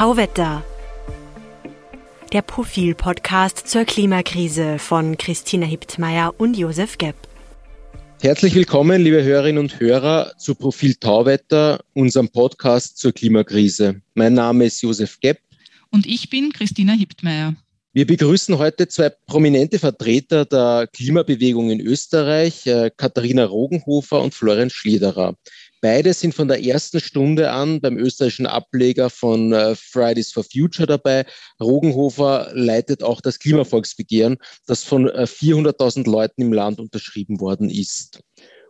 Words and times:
Tauwetter. 0.00 0.64
Der 2.32 2.40
Profil-Podcast 2.40 3.68
zur 3.68 3.84
Klimakrise 3.84 4.78
von 4.78 5.18
Christina 5.18 5.66
Hiptmeier 5.66 6.32
und 6.38 6.56
Josef 6.56 6.96
Gepp. 6.96 7.16
Herzlich 8.22 8.54
willkommen, 8.54 9.02
liebe 9.02 9.22
Hörerinnen 9.22 9.58
und 9.58 9.78
Hörer, 9.78 10.32
zu 10.38 10.54
Profil 10.54 10.94
Tauwetter, 10.94 11.80
unserem 11.92 12.30
Podcast 12.30 12.96
zur 12.96 13.12
Klimakrise. 13.12 14.00
Mein 14.14 14.32
Name 14.32 14.64
ist 14.64 14.80
Josef 14.80 15.20
Gepp. 15.20 15.40
Und 15.90 16.06
ich 16.06 16.30
bin 16.30 16.50
Christina 16.54 16.94
Hiptmeier. 16.94 17.54
Wir 17.92 18.06
begrüßen 18.06 18.56
heute 18.56 18.88
zwei 18.88 19.10
prominente 19.10 19.78
Vertreter 19.78 20.46
der 20.46 20.88
Klimabewegung 20.90 21.68
in 21.68 21.80
Österreich, 21.80 22.66
äh, 22.66 22.90
Katharina 22.96 23.44
Rogenhofer 23.44 24.22
und 24.22 24.32
Florian 24.32 24.70
Schlederer. 24.70 25.34
Beide 25.80 26.12
sind 26.12 26.34
von 26.34 26.48
der 26.48 26.62
ersten 26.62 27.00
Stunde 27.00 27.50
an 27.50 27.80
beim 27.80 27.96
österreichischen 27.96 28.46
Ableger 28.46 29.08
von 29.08 29.52
äh, 29.52 29.74
Fridays 29.74 30.30
for 30.30 30.44
Future 30.44 30.86
dabei. 30.86 31.24
Rogenhofer 31.58 32.50
leitet 32.52 33.02
auch 33.02 33.20
das 33.20 33.38
Klimavolksbegehren, 33.38 34.36
das 34.66 34.84
von 34.84 35.08
400.000 35.08 36.06
äh, 36.06 36.10
Leuten 36.10 36.42
im 36.42 36.52
Land 36.52 36.80
unterschrieben 36.80 37.40
worden 37.40 37.70
ist. 37.70 38.20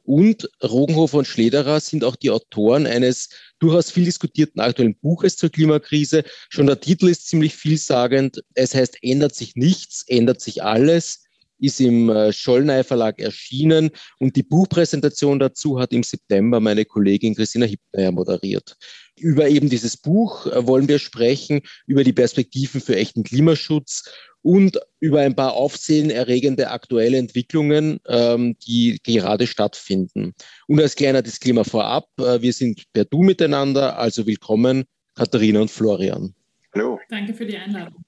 Und 0.04 0.48
Rogenhofer 0.62 1.18
und 1.18 1.26
Schlederer 1.26 1.80
sind 1.80 2.04
auch 2.04 2.16
die 2.16 2.30
Autoren 2.30 2.86
eines 2.86 3.28
durchaus 3.58 3.90
viel 3.90 4.04
diskutierten 4.04 4.60
aktuellen 4.60 4.96
Buches 4.96 5.36
zur 5.36 5.50
Klimakrise. 5.50 6.24
Schon 6.48 6.66
der 6.66 6.80
Titel 6.80 7.08
ist 7.08 7.28
ziemlich 7.28 7.54
vielsagend. 7.54 8.42
Es 8.54 8.74
heißt, 8.74 8.98
ändert 9.02 9.34
sich 9.34 9.56
nichts, 9.56 10.04
ändert 10.08 10.40
sich 10.40 10.62
alles 10.62 11.24
ist 11.60 11.80
im 11.80 12.08
äh, 12.08 12.32
Schollnei 12.32 12.82
Verlag 12.82 13.20
erschienen 13.20 13.90
und 14.18 14.36
die 14.36 14.42
Buchpräsentation 14.42 15.38
dazu 15.38 15.78
hat 15.78 15.92
im 15.92 16.02
September 16.02 16.60
meine 16.60 16.84
Kollegin 16.84 17.34
Christina 17.34 17.66
Hippmeier 17.66 18.12
moderiert. 18.12 18.76
Über 19.18 19.48
eben 19.48 19.68
dieses 19.68 19.96
Buch 19.96 20.46
äh, 20.46 20.66
wollen 20.66 20.88
wir 20.88 20.98
sprechen, 20.98 21.60
über 21.86 22.04
die 22.04 22.12
Perspektiven 22.12 22.80
für 22.80 22.96
echten 22.96 23.22
Klimaschutz 23.22 24.10
und 24.42 24.80
über 25.00 25.20
ein 25.20 25.36
paar 25.36 25.52
aufsehenerregende 25.52 26.70
aktuelle 26.70 27.18
Entwicklungen, 27.18 28.00
ähm, 28.08 28.56
die 28.66 28.98
gerade 29.02 29.46
stattfinden. 29.46 30.34
Und 30.66 30.80
als 30.80 30.96
kleiner 30.96 31.22
Disclaimer 31.22 31.64
vorab, 31.64 32.08
äh, 32.18 32.40
wir 32.40 32.52
sind 32.52 32.84
per 32.92 33.04
Du 33.04 33.22
miteinander, 33.22 33.98
also 33.98 34.26
willkommen 34.26 34.84
Katharina 35.14 35.60
und 35.60 35.70
Florian. 35.70 36.34
Hallo. 36.74 36.98
Danke 37.10 37.34
für 37.34 37.44
die 37.44 37.56
Einladung. 37.56 38.02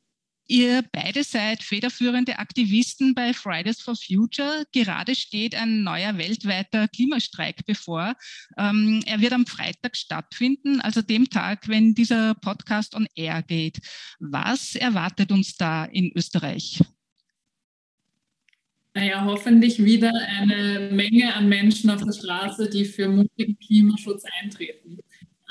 Ihr 0.53 0.85
beide 0.93 1.25
seid 1.25 1.63
federführende 1.63 2.39
Aktivisten 2.39 3.15
bei 3.15 3.33
Fridays 3.33 3.81
for 3.81 3.97
Future. 3.97 4.67
Gerade 4.73 5.15
steht 5.15 5.55
ein 5.55 5.83
neuer 5.83 6.19
weltweiter 6.19 6.89
Klimastreik 6.89 7.65
bevor. 7.65 8.15
Ähm, 8.59 9.03
er 9.07 9.23
wird 9.23 9.33
am 9.33 9.47
Freitag 9.47 9.97
stattfinden, 9.97 10.83
also 10.83 11.01
dem 11.01 11.31
Tag, 11.31 11.69
wenn 11.69 11.95
dieser 11.95 12.35
Podcast 12.35 12.95
on 12.95 13.07
air 13.15 13.43
geht. 13.43 13.79
Was 14.21 14.75
erwartet 14.75 15.33
uns 15.33 15.57
da 15.57 15.87
in 15.87 16.13
Österreich? 16.15 16.83
Naja, 18.93 19.25
hoffentlich 19.25 19.83
wieder 19.83 20.13
eine 20.37 20.91
Menge 20.93 21.35
an 21.35 21.49
Menschen 21.49 21.89
auf 21.89 22.05
der 22.05 22.13
Straße, 22.13 22.69
die 22.69 22.85
für 22.85 23.09
mutigen 23.09 23.59
Klimaschutz 23.59 24.25
eintreten. 24.43 24.99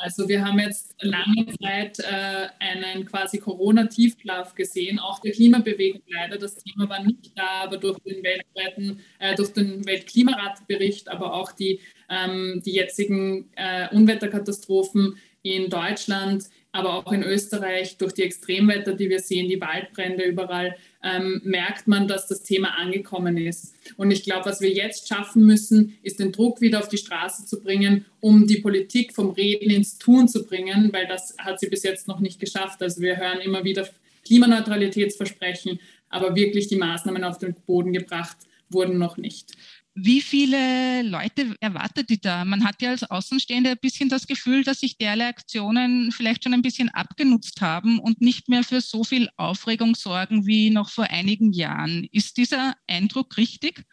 Also 0.02 0.28
wir 0.28 0.44
haben 0.44 0.58
jetzt 0.60 0.96
lange 1.02 1.46
Zeit 1.62 2.00
äh, 2.00 2.48
einen 2.60 3.06
quasi 3.06 3.38
Corona-Tiefschlaf 3.38 4.56
gesehen, 4.56 4.98
auch 4.98 5.20
der 5.20 5.32
Klimabewegung 5.32 6.02
leider. 6.08 6.38
Das 6.38 6.56
Thema 6.56 6.90
war 6.90 7.04
nicht 7.04 7.38
da, 7.38 7.62
aber 7.64 7.78
durch 7.78 8.00
den 8.00 8.24
weltweiten, 8.24 9.00
äh, 9.20 9.36
durch 9.36 9.54
den 9.54 9.86
Weltklimaratbericht, 9.86 11.08
aber 11.08 11.36
auch 11.36 11.52
die, 11.52 11.80
ähm, 12.10 12.64
die 12.66 12.74
jetzigen 12.74 13.52
äh, 13.56 13.94
Unwetterkatastrophen 13.96 15.18
in 15.44 15.70
Deutschland, 15.70 16.46
aber 16.72 16.94
auch 16.94 17.12
in 17.12 17.24
Österreich 17.24 17.98
durch 17.98 18.14
die 18.14 18.24
Extremwetter, 18.24 18.94
die 18.94 19.10
wir 19.10 19.20
sehen, 19.20 19.50
die 19.50 19.60
Waldbrände 19.60 20.24
überall, 20.24 20.76
ähm, 21.04 21.42
merkt 21.44 21.88
man, 21.88 22.08
dass 22.08 22.28
das 22.28 22.44
Thema 22.44 22.78
angekommen 22.78 23.38
ist. 23.38 23.76
Und 23.98 24.12
ich 24.12 24.24
glaube, 24.24 24.46
was 24.46 24.62
wir 24.62 24.72
jetzt 24.72 25.08
schaffen 25.08 25.46
müssen, 25.46 25.98
ist 26.04 26.20
den 26.20 26.32
Druck 26.32 26.62
wieder 26.62 26.80
auf 26.80 26.88
die 26.88 26.98
Straße 26.98 27.46
zu 27.46 27.62
bringen, 27.62 28.06
um 28.20 28.48
die 28.48 28.62
Politik 28.62 29.14
vom 29.14 29.32
Reden 29.32 29.70
ins 29.70 29.98
Tun 29.98 30.28
zu 30.28 30.46
bringen, 30.46 30.94
weil 30.94 31.08
das 31.08 31.36
hat 31.38 31.60
sie 31.60 31.68
bis 31.68 31.84
jetzt 31.84 32.08
noch 32.08 32.20
nicht 32.20 32.40
geschafft. 32.40 32.82
Also 32.82 33.02
wir 33.02 33.18
hören 33.18 33.40
immer 33.40 33.64
wieder 33.64 33.88
Klimaneutralitätsversprechen, 34.26 35.80
aber 36.10 36.36
wirklich 36.36 36.68
die 36.68 36.78
Maßnahmen 36.78 37.24
auf 37.24 37.38
den 37.38 37.56
Boden 37.66 37.92
gebracht 37.92 38.38
wurden 38.70 38.98
noch 38.98 39.18
nicht. 39.18 39.52
Wie 39.94 40.22
viele 40.22 41.02
Leute 41.02 41.54
erwartet 41.60 42.10
die 42.10 42.22
da? 42.22 42.46
Man 42.46 42.64
hat 42.64 42.82
ja 42.82 42.92
als 42.92 43.04
Außenstehende 43.04 43.72
ein 43.72 43.78
bisschen 43.82 44.08
das 44.08 44.26
Gefühl, 44.26 44.64
dass 44.64 44.80
sich 44.80 44.98
derlei 44.98 45.28
Aktionen 45.28 46.14
vielleicht 46.14 46.44
schon 46.44 46.54
ein 46.54 46.62
bisschen 46.62 46.88
abgenutzt 46.90 47.60
haben 47.60 48.00
und 48.00 48.22
nicht 48.22 48.48
mehr 48.48 48.64
für 48.64 48.80
so 48.80 49.04
viel 49.04 49.30
Aufregung 49.36 49.96
sorgen 49.96 50.46
wie 50.46 50.70
noch 50.70 50.90
vor 50.90 51.06
einigen 51.10 51.52
Jahren. 51.52 52.08
Ist 52.14 52.38
dieser 52.38 52.76
Eindruck 52.88 53.36
richtig? 53.36 53.84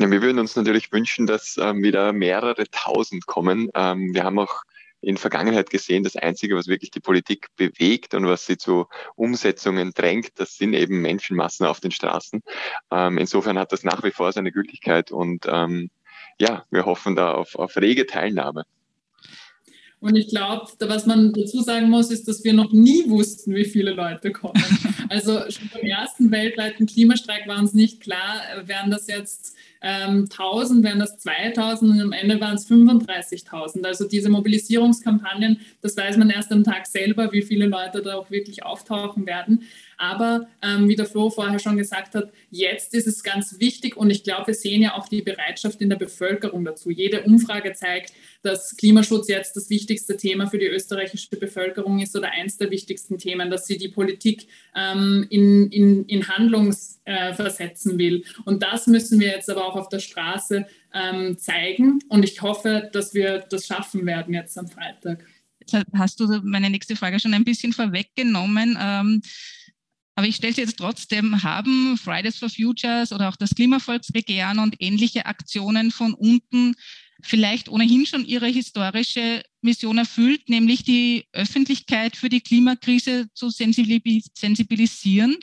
Ja, 0.00 0.10
wir 0.10 0.22
würden 0.22 0.38
uns 0.38 0.56
natürlich 0.56 0.90
wünschen, 0.92 1.26
dass 1.26 1.58
ähm, 1.58 1.82
wieder 1.82 2.14
mehrere 2.14 2.64
tausend 2.70 3.26
kommen. 3.26 3.68
Ähm, 3.74 4.14
wir 4.14 4.24
haben 4.24 4.38
auch 4.38 4.62
in 5.00 5.16
Vergangenheit 5.16 5.70
gesehen, 5.70 6.04
das 6.04 6.16
Einzige, 6.16 6.56
was 6.56 6.66
wirklich 6.66 6.90
die 6.90 7.00
Politik 7.00 7.48
bewegt 7.56 8.14
und 8.14 8.26
was 8.26 8.46
sie 8.46 8.58
zu 8.58 8.86
Umsetzungen 9.16 9.92
drängt, 9.92 10.38
das 10.38 10.56
sind 10.56 10.74
eben 10.74 11.00
Menschenmassen 11.00 11.66
auf 11.66 11.80
den 11.80 11.90
Straßen. 11.90 12.42
Ähm, 12.90 13.18
insofern 13.18 13.58
hat 13.58 13.72
das 13.72 13.84
nach 13.84 14.02
wie 14.02 14.10
vor 14.10 14.32
seine 14.32 14.52
Gültigkeit 14.52 15.10
und 15.10 15.46
ähm, 15.48 15.90
ja, 16.38 16.64
wir 16.70 16.86
hoffen 16.86 17.16
da 17.16 17.32
auf, 17.32 17.54
auf 17.54 17.76
rege 17.76 18.06
Teilnahme. 18.06 18.64
Und 20.00 20.16
ich 20.16 20.28
glaube, 20.28 20.66
was 20.78 21.04
man 21.04 21.32
dazu 21.34 21.60
sagen 21.60 21.90
muss, 21.90 22.10
ist, 22.10 22.26
dass 22.26 22.42
wir 22.42 22.54
noch 22.54 22.72
nie 22.72 23.08
wussten, 23.08 23.54
wie 23.54 23.66
viele 23.66 23.92
Leute 23.92 24.32
kommen. 24.32 24.62
Also 25.10 25.40
schon 25.50 25.68
beim 25.74 25.82
ersten 25.82 26.30
weltweiten 26.30 26.86
Klimastreik 26.86 27.48
war 27.48 27.58
uns 27.58 27.74
nicht 27.74 28.00
klar, 28.00 28.42
wären 28.66 28.92
das 28.92 29.08
jetzt 29.08 29.56
ähm, 29.82 30.28
1000, 30.30 30.84
wären 30.84 31.00
das 31.00 31.18
2000 31.18 31.90
und 31.90 32.00
am 32.00 32.12
Ende 32.12 32.40
waren 32.40 32.54
es 32.54 32.70
35.000. 32.70 33.84
Also 33.84 34.06
diese 34.06 34.28
Mobilisierungskampagnen, 34.28 35.58
das 35.82 35.96
weiß 35.96 36.16
man 36.16 36.30
erst 36.30 36.52
am 36.52 36.62
Tag 36.62 36.86
selber, 36.86 37.32
wie 37.32 37.42
viele 37.42 37.66
Leute 37.66 38.02
da 38.02 38.14
auch 38.14 38.30
wirklich 38.30 38.62
auftauchen 38.62 39.26
werden. 39.26 39.64
Aber 40.00 40.48
ähm, 40.62 40.88
wie 40.88 40.96
der 40.96 41.04
Flo 41.04 41.28
vorher 41.28 41.58
schon 41.58 41.76
gesagt 41.76 42.14
hat, 42.14 42.32
jetzt 42.50 42.94
ist 42.94 43.06
es 43.06 43.22
ganz 43.22 43.60
wichtig 43.60 43.98
und 43.98 44.08
ich 44.08 44.24
glaube, 44.24 44.46
wir 44.46 44.54
sehen 44.54 44.80
ja 44.80 44.94
auch 44.94 45.06
die 45.06 45.20
Bereitschaft 45.20 45.82
in 45.82 45.90
der 45.90 45.96
Bevölkerung 45.96 46.64
dazu. 46.64 46.88
Jede 46.88 47.20
Umfrage 47.24 47.74
zeigt, 47.74 48.14
dass 48.42 48.74
Klimaschutz 48.78 49.28
jetzt 49.28 49.56
das 49.56 49.68
wichtigste 49.68 50.16
Thema 50.16 50.46
für 50.46 50.56
die 50.56 50.68
österreichische 50.68 51.28
Bevölkerung 51.36 52.00
ist 52.00 52.16
oder 52.16 52.30
eins 52.32 52.56
der 52.56 52.70
wichtigsten 52.70 53.18
Themen, 53.18 53.50
dass 53.50 53.66
sie 53.66 53.76
die 53.76 53.88
Politik 53.88 54.46
ähm, 54.74 55.26
in, 55.28 55.70
in, 55.70 56.06
in 56.06 56.28
Handlung 56.28 56.74
äh, 57.04 57.34
versetzen 57.34 57.98
will. 57.98 58.24
Und 58.46 58.62
das 58.62 58.86
müssen 58.86 59.20
wir 59.20 59.28
jetzt 59.28 59.50
aber 59.50 59.66
auch 59.66 59.76
auf 59.76 59.90
der 59.90 59.98
Straße 59.98 60.66
ähm, 60.94 61.36
zeigen. 61.36 61.98
Und 62.08 62.24
ich 62.24 62.40
hoffe, 62.40 62.88
dass 62.94 63.12
wir 63.12 63.40
das 63.50 63.66
schaffen 63.66 64.06
werden 64.06 64.32
jetzt 64.32 64.56
am 64.56 64.66
Freitag. 64.66 65.26
Jetzt 65.60 65.86
hast 65.92 66.20
du 66.20 66.40
meine 66.42 66.70
nächste 66.70 66.96
Frage 66.96 67.20
schon 67.20 67.34
ein 67.34 67.44
bisschen 67.44 67.74
vorweggenommen. 67.74 68.78
Ähm, 68.80 69.20
aber 70.20 70.28
ich 70.28 70.36
stelle 70.36 70.52
sie 70.52 70.60
jetzt 70.60 70.76
trotzdem, 70.76 71.42
haben 71.42 71.96
Fridays 71.96 72.36
for 72.36 72.50
Futures 72.50 73.10
oder 73.10 73.30
auch 73.30 73.36
das 73.36 73.54
Klimavolksbegehren 73.54 74.58
und 74.58 74.76
ähnliche 74.78 75.24
Aktionen 75.24 75.90
von 75.90 76.12
unten 76.12 76.74
vielleicht 77.22 77.70
ohnehin 77.70 78.04
schon 78.04 78.26
ihre 78.26 78.48
historische 78.48 79.42
Mission 79.62 79.96
erfüllt, 79.96 80.50
nämlich 80.50 80.84
die 80.84 81.24
Öffentlichkeit 81.32 82.18
für 82.18 82.28
die 82.28 82.42
Klimakrise 82.42 83.28
zu 83.32 83.48
sensibilisieren 83.48 85.38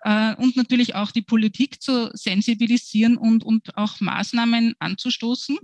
äh, 0.00 0.34
und 0.36 0.56
natürlich 0.56 0.94
auch 0.94 1.10
die 1.10 1.20
Politik 1.20 1.82
zu 1.82 2.10
sensibilisieren 2.14 3.18
und, 3.18 3.44
und 3.44 3.76
auch 3.76 4.00
Maßnahmen 4.00 4.76
anzustoßen? 4.78 5.58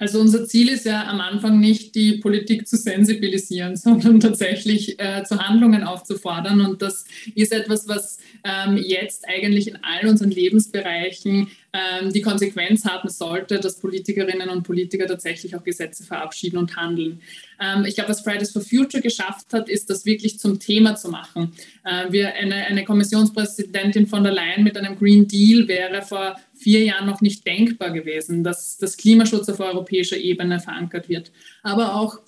Also 0.00 0.18
unser 0.18 0.46
Ziel 0.46 0.70
ist 0.70 0.86
ja 0.86 1.06
am 1.06 1.20
Anfang 1.20 1.60
nicht, 1.60 1.94
die 1.94 2.14
Politik 2.14 2.66
zu 2.66 2.78
sensibilisieren, 2.78 3.76
sondern 3.76 4.18
tatsächlich 4.18 4.98
äh, 4.98 5.22
zu 5.24 5.38
Handlungen 5.38 5.84
aufzufordern. 5.84 6.62
Und 6.62 6.80
das 6.80 7.04
ist 7.34 7.52
etwas, 7.52 7.86
was 7.86 8.18
ähm, 8.42 8.78
jetzt 8.78 9.28
eigentlich 9.28 9.68
in 9.68 9.78
all 9.82 10.08
unseren 10.08 10.30
Lebensbereichen 10.30 11.50
ähm, 11.72 12.12
die 12.12 12.22
Konsequenz 12.22 12.86
haben 12.86 13.10
sollte, 13.10 13.60
dass 13.60 13.78
Politikerinnen 13.78 14.48
und 14.48 14.62
Politiker 14.62 15.06
tatsächlich 15.06 15.54
auch 15.54 15.62
Gesetze 15.62 16.02
verabschieden 16.02 16.56
und 16.56 16.76
handeln. 16.76 17.20
Ähm, 17.60 17.84
ich 17.84 17.94
glaube, 17.94 18.08
was 18.08 18.22
Fridays 18.22 18.52
for 18.52 18.62
Future 18.62 19.02
geschafft 19.02 19.52
hat, 19.52 19.68
ist, 19.68 19.90
das 19.90 20.06
wirklich 20.06 20.38
zum 20.38 20.58
Thema 20.58 20.96
zu 20.96 21.10
machen. 21.10 21.52
Äh, 21.84 22.10
wir, 22.10 22.34
eine, 22.34 22.54
eine 22.54 22.84
Kommissionspräsidentin 22.84 24.06
von 24.06 24.24
der 24.24 24.32
Leyen 24.32 24.64
mit 24.64 24.78
einem 24.78 24.98
Green 24.98 25.28
Deal 25.28 25.68
wäre 25.68 26.00
vor 26.00 26.36
vier 26.60 26.84
Jahren 26.84 27.06
noch 27.06 27.20
nicht 27.20 27.46
denkbar 27.46 27.90
gewesen, 27.90 28.44
dass 28.44 28.76
das 28.76 28.96
Klimaschutz 28.96 29.48
auf 29.48 29.60
europäischer 29.60 30.16
Ebene 30.16 30.60
verankert 30.60 31.08
wird. 31.08 31.32
Aber 31.62 31.94
auch 31.96 32.18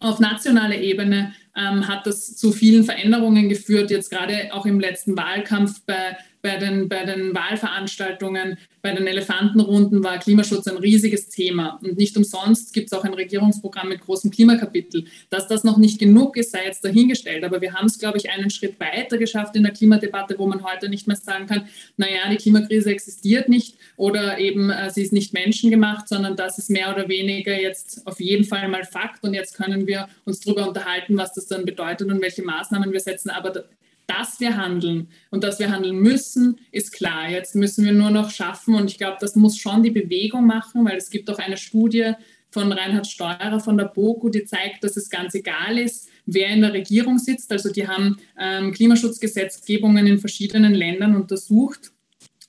auf 0.00 0.18
nationaler 0.18 0.78
Ebene 0.78 1.34
ähm, 1.56 1.86
hat 1.86 2.06
das 2.06 2.36
zu 2.36 2.52
vielen 2.52 2.84
Veränderungen 2.84 3.48
geführt. 3.48 3.90
Jetzt 3.90 4.10
gerade 4.10 4.52
auch 4.52 4.66
im 4.66 4.80
letzten 4.80 5.16
Wahlkampf 5.16 5.82
bei 5.84 6.16
bei 6.42 6.56
den, 6.56 6.88
bei 6.88 7.04
den 7.04 7.34
Wahlveranstaltungen, 7.34 8.58
bei 8.82 8.92
den 8.92 9.06
Elefantenrunden 9.06 10.02
war 10.02 10.18
Klimaschutz 10.18 10.66
ein 10.66 10.78
riesiges 10.78 11.28
Thema. 11.28 11.78
Und 11.82 11.98
nicht 11.98 12.16
umsonst 12.16 12.72
gibt 12.72 12.86
es 12.86 12.98
auch 12.98 13.04
ein 13.04 13.12
Regierungsprogramm 13.12 13.90
mit 13.90 14.00
großem 14.00 14.30
Klimakapitel. 14.30 15.04
Dass 15.28 15.48
das 15.48 15.64
noch 15.64 15.76
nicht 15.76 15.98
genug 15.98 16.36
ist, 16.36 16.52
sei 16.52 16.64
jetzt 16.64 16.84
dahingestellt. 16.84 17.44
Aber 17.44 17.60
wir 17.60 17.74
haben 17.74 17.86
es, 17.86 17.98
glaube 17.98 18.16
ich, 18.16 18.30
einen 18.30 18.48
Schritt 18.48 18.80
weiter 18.80 19.18
geschafft 19.18 19.54
in 19.56 19.64
der 19.64 19.72
Klimadebatte, 19.72 20.38
wo 20.38 20.46
man 20.46 20.64
heute 20.64 20.88
nicht 20.88 21.06
mehr 21.06 21.16
sagen 21.16 21.46
kann, 21.46 21.68
naja, 21.98 22.30
die 22.30 22.36
Klimakrise 22.36 22.90
existiert 22.90 23.48
nicht 23.50 23.76
oder 23.96 24.38
eben 24.38 24.70
äh, 24.70 24.90
sie 24.90 25.02
ist 25.02 25.12
nicht 25.12 25.34
menschengemacht, 25.34 26.08
sondern 26.08 26.36
das 26.36 26.56
ist 26.56 26.70
mehr 26.70 26.90
oder 26.94 27.08
weniger 27.08 27.60
jetzt 27.60 28.06
auf 28.06 28.18
jeden 28.18 28.44
Fall 28.44 28.68
mal 28.68 28.84
Fakt. 28.84 29.22
Und 29.24 29.34
jetzt 29.34 29.56
können 29.56 29.86
wir 29.86 30.08
uns 30.24 30.40
darüber 30.40 30.66
unterhalten, 30.66 31.18
was 31.18 31.34
das 31.34 31.46
dann 31.46 31.66
bedeutet 31.66 32.10
und 32.10 32.22
welche 32.22 32.42
Maßnahmen 32.42 32.92
wir 32.92 33.00
setzen. 33.00 33.28
Aber 33.28 33.64
dass 34.10 34.40
wir 34.40 34.56
handeln 34.56 35.08
und 35.30 35.44
dass 35.44 35.60
wir 35.60 35.70
handeln 35.70 35.96
müssen, 35.96 36.58
ist 36.72 36.92
klar. 36.92 37.30
Jetzt 37.30 37.54
müssen 37.54 37.84
wir 37.84 37.92
nur 37.92 38.10
noch 38.10 38.30
schaffen 38.30 38.74
und 38.74 38.90
ich 38.90 38.98
glaube, 38.98 39.18
das 39.20 39.36
muss 39.36 39.56
schon 39.56 39.82
die 39.82 39.90
Bewegung 39.90 40.46
machen, 40.46 40.84
weil 40.84 40.96
es 40.96 41.10
gibt 41.10 41.30
auch 41.30 41.38
eine 41.38 41.56
Studie 41.56 42.12
von 42.50 42.72
Reinhard 42.72 43.06
Steurer 43.06 43.60
von 43.60 43.78
der 43.78 43.84
BOKU, 43.84 44.28
die 44.30 44.44
zeigt, 44.44 44.82
dass 44.82 44.96
es 44.96 45.08
ganz 45.08 45.34
egal 45.34 45.78
ist, 45.78 46.08
wer 46.26 46.48
in 46.48 46.62
der 46.62 46.72
Regierung 46.72 47.18
sitzt. 47.18 47.52
Also 47.52 47.70
die 47.70 47.86
haben 47.86 48.16
ähm, 48.36 48.72
Klimaschutzgesetzgebungen 48.72 50.06
in 50.08 50.18
verschiedenen 50.18 50.74
Ländern 50.74 51.14
untersucht 51.14 51.92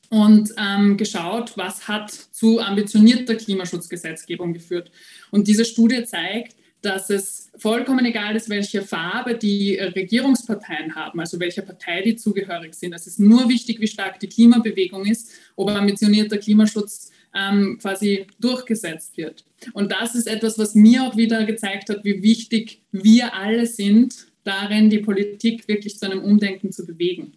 und 0.09 0.53
ähm, 0.57 0.97
geschaut, 0.97 1.53
was 1.57 1.87
hat 1.87 2.11
zu 2.11 2.59
ambitionierter 2.59 3.35
Klimaschutzgesetzgebung 3.35 4.53
geführt. 4.53 4.91
Und 5.29 5.47
diese 5.47 5.65
Studie 5.65 6.03
zeigt, 6.05 6.55
dass 6.81 7.09
es 7.09 7.51
vollkommen 7.57 8.05
egal 8.05 8.35
ist, 8.35 8.49
welche 8.49 8.81
Farbe 8.81 9.35
die 9.35 9.77
äh, 9.77 9.85
Regierungsparteien 9.85 10.95
haben, 10.95 11.19
also 11.19 11.39
welcher 11.39 11.61
Partei 11.61 12.01
die 12.01 12.15
zugehörig 12.15 12.73
sind. 12.73 12.93
Es 12.93 13.07
ist 13.07 13.19
nur 13.19 13.47
wichtig, 13.49 13.79
wie 13.79 13.87
stark 13.87 14.19
die 14.19 14.27
Klimabewegung 14.27 15.05
ist, 15.05 15.29
ob 15.55 15.69
ambitionierter 15.69 16.37
Klimaschutz 16.37 17.11
ähm, 17.35 17.77
quasi 17.81 18.27
durchgesetzt 18.39 19.17
wird. 19.17 19.45
Und 19.73 19.91
das 19.91 20.15
ist 20.15 20.27
etwas, 20.27 20.57
was 20.57 20.75
mir 20.75 21.03
auch 21.03 21.15
wieder 21.15 21.45
gezeigt 21.45 21.89
hat, 21.89 22.03
wie 22.03 22.23
wichtig 22.23 22.81
wir 22.91 23.33
alle 23.35 23.67
sind, 23.67 24.27
darin 24.43 24.89
die 24.89 24.99
Politik 24.99 25.67
wirklich 25.67 25.97
zu 25.97 26.05
einem 26.05 26.23
Umdenken 26.23 26.71
zu 26.71 26.85
bewegen. 26.85 27.33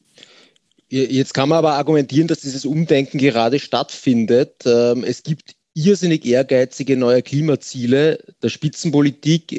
Jetzt 0.89 1.35
kann 1.35 1.49
man 1.49 1.59
aber 1.59 1.73
argumentieren, 1.73 2.29
dass 2.29 2.41
dieses 2.41 2.65
Umdenken 2.65 3.19
gerade 3.19 3.59
stattfindet. 3.59 4.63
Ähm, 4.65 5.03
es 5.03 5.23
gibt 5.23 5.54
irrsinnig 5.75 6.25
ehrgeizige 6.25 6.97
neue 6.97 7.23
Klimaziele 7.23 8.19
der 8.43 8.49
Spitzenpolitik 8.49 9.53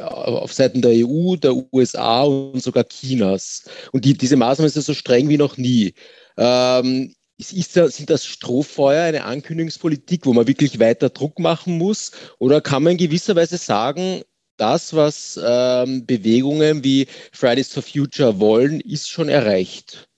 auf 0.00 0.52
Seiten 0.52 0.80
der 0.80 0.92
EU, 1.06 1.36
der 1.36 1.54
USA 1.72 2.22
und 2.22 2.62
sogar 2.62 2.84
Chinas. 2.84 3.64
Und 3.92 4.04
die, 4.04 4.14
diese 4.14 4.36
Maßnahmen 4.36 4.70
sind 4.70 4.84
so 4.84 4.94
streng 4.94 5.28
wie 5.28 5.38
noch 5.38 5.56
nie. 5.56 5.94
Ähm, 6.36 7.14
ist 7.38 7.72
sind 7.72 8.10
das 8.10 8.26
Strohfeuer 8.26 9.04
eine 9.04 9.24
Ankündigungspolitik, 9.24 10.26
wo 10.26 10.34
man 10.34 10.46
wirklich 10.46 10.78
weiter 10.78 11.08
Druck 11.08 11.38
machen 11.38 11.78
muss? 11.78 12.12
Oder 12.38 12.60
kann 12.60 12.82
man 12.82 12.92
in 12.92 12.98
gewisser 12.98 13.34
Weise 13.34 13.56
sagen, 13.56 14.22
das, 14.58 14.94
was 14.94 15.40
ähm, 15.42 16.04
Bewegungen 16.04 16.84
wie 16.84 17.06
Fridays 17.32 17.72
for 17.72 17.82
Future 17.82 18.38
wollen, 18.40 18.80
ist 18.80 19.08
schon 19.08 19.30
erreicht? 19.30 20.09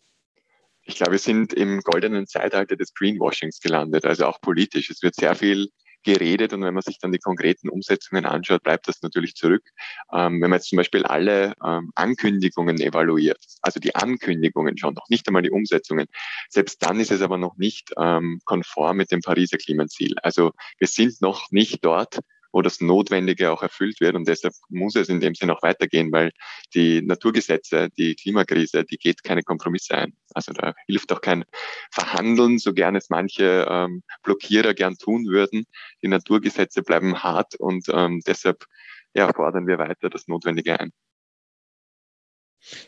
Ich 0.92 0.98
glaube, 0.98 1.12
wir 1.12 1.18
sind 1.18 1.54
im 1.54 1.80
goldenen 1.80 2.26
Zeitalter 2.26 2.76
des 2.76 2.92
Greenwashings 2.92 3.60
gelandet, 3.60 4.04
also 4.04 4.26
auch 4.26 4.40
politisch. 4.40 4.90
Es 4.90 5.02
wird 5.02 5.14
sehr 5.14 5.34
viel 5.34 5.68
geredet 6.02 6.52
und 6.52 6.62
wenn 6.62 6.74
man 6.74 6.82
sich 6.82 6.98
dann 6.98 7.12
die 7.12 7.18
konkreten 7.18 7.68
Umsetzungen 7.68 8.26
anschaut, 8.26 8.62
bleibt 8.62 8.88
das 8.88 9.00
natürlich 9.02 9.34
zurück. 9.34 9.62
Ähm, 10.12 10.42
wenn 10.42 10.50
man 10.50 10.58
jetzt 10.58 10.68
zum 10.68 10.76
Beispiel 10.76 11.04
alle 11.04 11.54
ähm, 11.64 11.92
Ankündigungen 11.94 12.80
evaluiert, 12.80 13.42
also 13.62 13.80
die 13.80 13.94
Ankündigungen 13.94 14.76
schon, 14.76 14.94
noch 14.94 15.08
nicht 15.08 15.26
einmal 15.28 15.42
die 15.42 15.50
Umsetzungen, 15.50 16.08
selbst 16.50 16.82
dann 16.82 17.00
ist 17.00 17.12
es 17.12 17.22
aber 17.22 17.38
noch 17.38 17.56
nicht 17.56 17.92
ähm, 17.98 18.40
konform 18.44 18.98
mit 18.98 19.12
dem 19.12 19.20
Pariser 19.20 19.58
Klimaziel. 19.58 20.14
Also 20.22 20.52
wir 20.78 20.88
sind 20.88 21.22
noch 21.22 21.50
nicht 21.50 21.84
dort, 21.84 22.18
wo 22.52 22.62
das 22.62 22.81
Notwendige 22.81 23.50
auch 23.50 23.62
erfüllt 23.62 24.00
wird. 24.00 24.14
Und 24.14 24.28
deshalb 24.28 24.54
muss 24.69 24.94
es 24.96 25.08
in 25.08 25.20
dem 25.20 25.34
Sinne 25.34 25.56
auch 25.56 25.62
weitergehen, 25.62 26.12
weil 26.12 26.31
die 26.75 27.02
Naturgesetze, 27.02 27.88
die 27.96 28.14
Klimakrise, 28.14 28.84
die 28.84 28.99
geht 28.99 29.25
keine 29.25 29.43
Kompromisse 29.43 29.96
ein. 29.96 30.12
Also 30.34 30.52
da 30.52 30.75
hilft 30.87 31.12
auch 31.12 31.20
kein 31.20 31.44
Verhandeln, 31.90 32.58
so 32.58 32.72
gern 32.72 32.96
es 32.96 33.10
manche 33.10 33.66
ähm, 33.69 34.02
Blockierer 34.22 34.75
gern 34.75 34.96
tun 34.96 35.26
würden. 35.26 35.64
Die 36.02 36.08
Naturgesetze 36.08 36.82
bleiben 36.82 37.22
hart 37.22 37.54
und 37.56 37.87
ähm, 37.93 38.20
deshalb 38.26 38.66
ja, 39.14 39.32
fordern 39.32 39.66
wir 39.66 39.78
weiter 39.78 40.10
das 40.10 40.28
Notwendige 40.28 40.78
ein. 40.78 40.93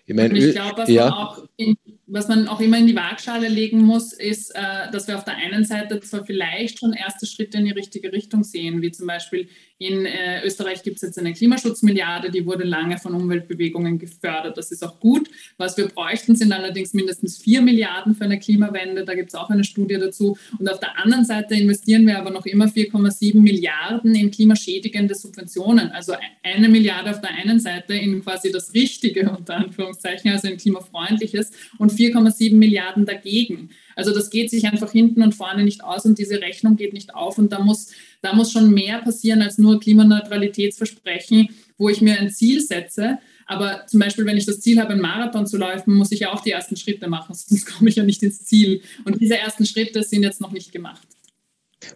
Ich, 0.07 0.15
meine, 0.15 0.39
ich 0.39 0.55
glaube, 0.55 0.83
was, 0.83 0.89
ja. 0.89 1.37
man 1.59 1.77
was 2.07 2.29
man 2.29 2.49
auch 2.49 2.61
immer 2.61 2.79
in 2.79 2.87
die 2.87 2.97
Waagschale 2.97 3.49
legen 3.49 3.83
muss, 3.83 4.13
ist, 4.13 4.51
äh, 4.55 4.91
dass 4.93 5.09
wir 5.09 5.17
auf 5.17 5.25
der 5.25 5.37
einen 5.37 5.65
Seite 5.65 6.01
zwar 6.01 6.25
vielleicht 6.25 6.79
schon 6.79 6.93
erste 6.93 7.27
Schritte 7.27 7.59
in 7.59 7.65
die 7.65 7.73
richtige 7.73 8.13
Richtung 8.13 8.45
sehen, 8.45 8.83
wie 8.83 8.93
zum 8.93 9.07
Beispiel 9.07 9.49
in 9.79 10.07
äh, 10.07 10.45
Österreich 10.45 10.83
gibt 10.83 10.97
es 10.97 11.03
jetzt 11.03 11.19
eine 11.19 11.33
Klimaschutzmilliarde, 11.33 12.31
die 12.31 12.47
wurde 12.47 12.65
lange 12.65 12.99
von 12.99 13.15
Umweltbewegungen 13.15 13.99
gefördert. 13.99 14.57
Das 14.57 14.71
ist 14.71 14.85
auch 14.85 15.01
gut. 15.01 15.29
Was 15.57 15.77
wir 15.77 15.89
bräuchten, 15.89 16.37
sind 16.37 16.53
allerdings 16.53 16.95
mindestens 16.95 17.39
vier 17.39 17.61
Milliarden 17.61 18.15
für 18.15 18.25
eine 18.25 18.39
Klimawende. 18.39 19.05
Da 19.05 19.15
gibt 19.15 19.31
es 19.31 19.35
auch 19.35 19.51
eine 19.51 19.65
Studie 19.65 19.99
dazu. 19.99 20.39
Und 20.59 20.71
auf 20.71 20.79
der 20.79 20.99
anderen 20.99 21.25
Seite 21.25 21.55
investieren 21.55 22.07
wir 22.07 22.19
aber 22.19 22.31
noch 22.31 22.47
immer 22.47 22.67
4,7 22.67 23.41
Milliarden 23.41 24.15
in 24.15 24.31
klimaschädigende 24.31 25.15
Subventionen. 25.15 25.91
Also 25.91 26.15
eine 26.43 26.69
Milliarde 26.69 27.11
auf 27.11 27.21
der 27.21 27.31
einen 27.31 27.59
Seite 27.59 27.95
in 27.95 28.23
quasi 28.23 28.53
das 28.53 28.75
Richtige, 28.75 29.31
unter 29.37 29.57
Anführungszeichen, 29.57 30.31
also 30.31 30.49
in 30.49 30.57
klimafreundliches, 30.57 31.51
und 31.79 31.94
4,7 31.95 32.55
Milliarden 32.55 33.07
dagegen. 33.07 33.71
Also 33.97 34.13
das 34.13 34.31
geht 34.31 34.51
sich 34.51 34.67
einfach 34.67 34.93
hinten 34.93 35.23
und 35.23 35.35
vorne 35.35 35.65
nicht 35.65 35.83
aus 35.83 36.05
und 36.05 36.19
diese 36.19 36.41
Rechnung 36.41 36.77
geht 36.77 36.93
nicht 36.93 37.15
auf 37.15 37.39
und 37.39 37.53
da 37.53 37.61
muss, 37.61 37.93
da 38.23 38.35
muss 38.35 38.53
schon 38.53 38.71
mehr 38.71 39.01
passieren 39.01 39.43
als 39.43 39.59
nur 39.59 39.81
Klimaneutralitätsversprechen, 39.81 41.49
wo 41.79 41.89
ich 41.89 42.01
mir 42.01 42.19
ein 42.19 42.31
Ziel 42.31 42.61
setze. 42.61 43.19
Aber 43.47 43.87
zum 43.87 44.01
Beispiel, 44.01 44.25
wenn 44.27 44.37
ich 44.37 44.47
das 44.47 44.61
Ziel 44.61 44.81
habe, 44.81 44.93
einen 44.93 45.03
Marathon 45.03 45.47
zu 45.47 45.59
laufen, 45.59 45.95
muss 45.95 46.13
ich 46.13 46.21
ja 46.21 46.33
auch 46.33 46.41
die 46.41 46.51
ersten 46.51 46.77
Schritte 46.77 47.09
machen, 47.09 47.35
sonst 47.35 47.67
komme 47.67 47.91
ich 47.91 47.97
ja 47.97 48.05
nicht 48.05 48.23
ins 48.23 48.45
Ziel. 48.45 48.83
Und 49.05 49.21
diese 49.21 49.39
ersten 49.39 49.67
Schritte 49.67 50.03
sind 50.03 50.23
jetzt 50.23 50.41
noch 50.41 50.53
nicht 50.53 50.73
gemacht. 50.73 51.07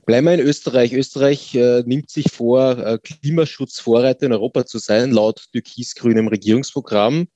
Bleiben 0.04 0.26
wir 0.26 0.34
in 0.34 0.40
Österreich. 0.40 0.92
Österreich 0.92 1.54
äh, 1.54 1.82
nimmt 1.86 2.10
sich 2.10 2.30
vor, 2.30 2.78
äh, 2.78 2.98
Klimaschutzvorreiter 2.98 4.26
in 4.26 4.32
Europa 4.32 4.66
zu 4.66 4.78
sein, 4.78 5.12
laut 5.12 5.46
türkis-grünem 5.52 6.28
Regierungsprogramm. 6.28 7.28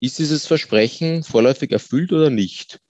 Ist 0.00 0.18
dieses 0.18 0.46
Versprechen 0.46 1.24
vorläufig 1.24 1.72
erfüllt 1.72 2.12
oder 2.12 2.30
nicht? 2.30 2.80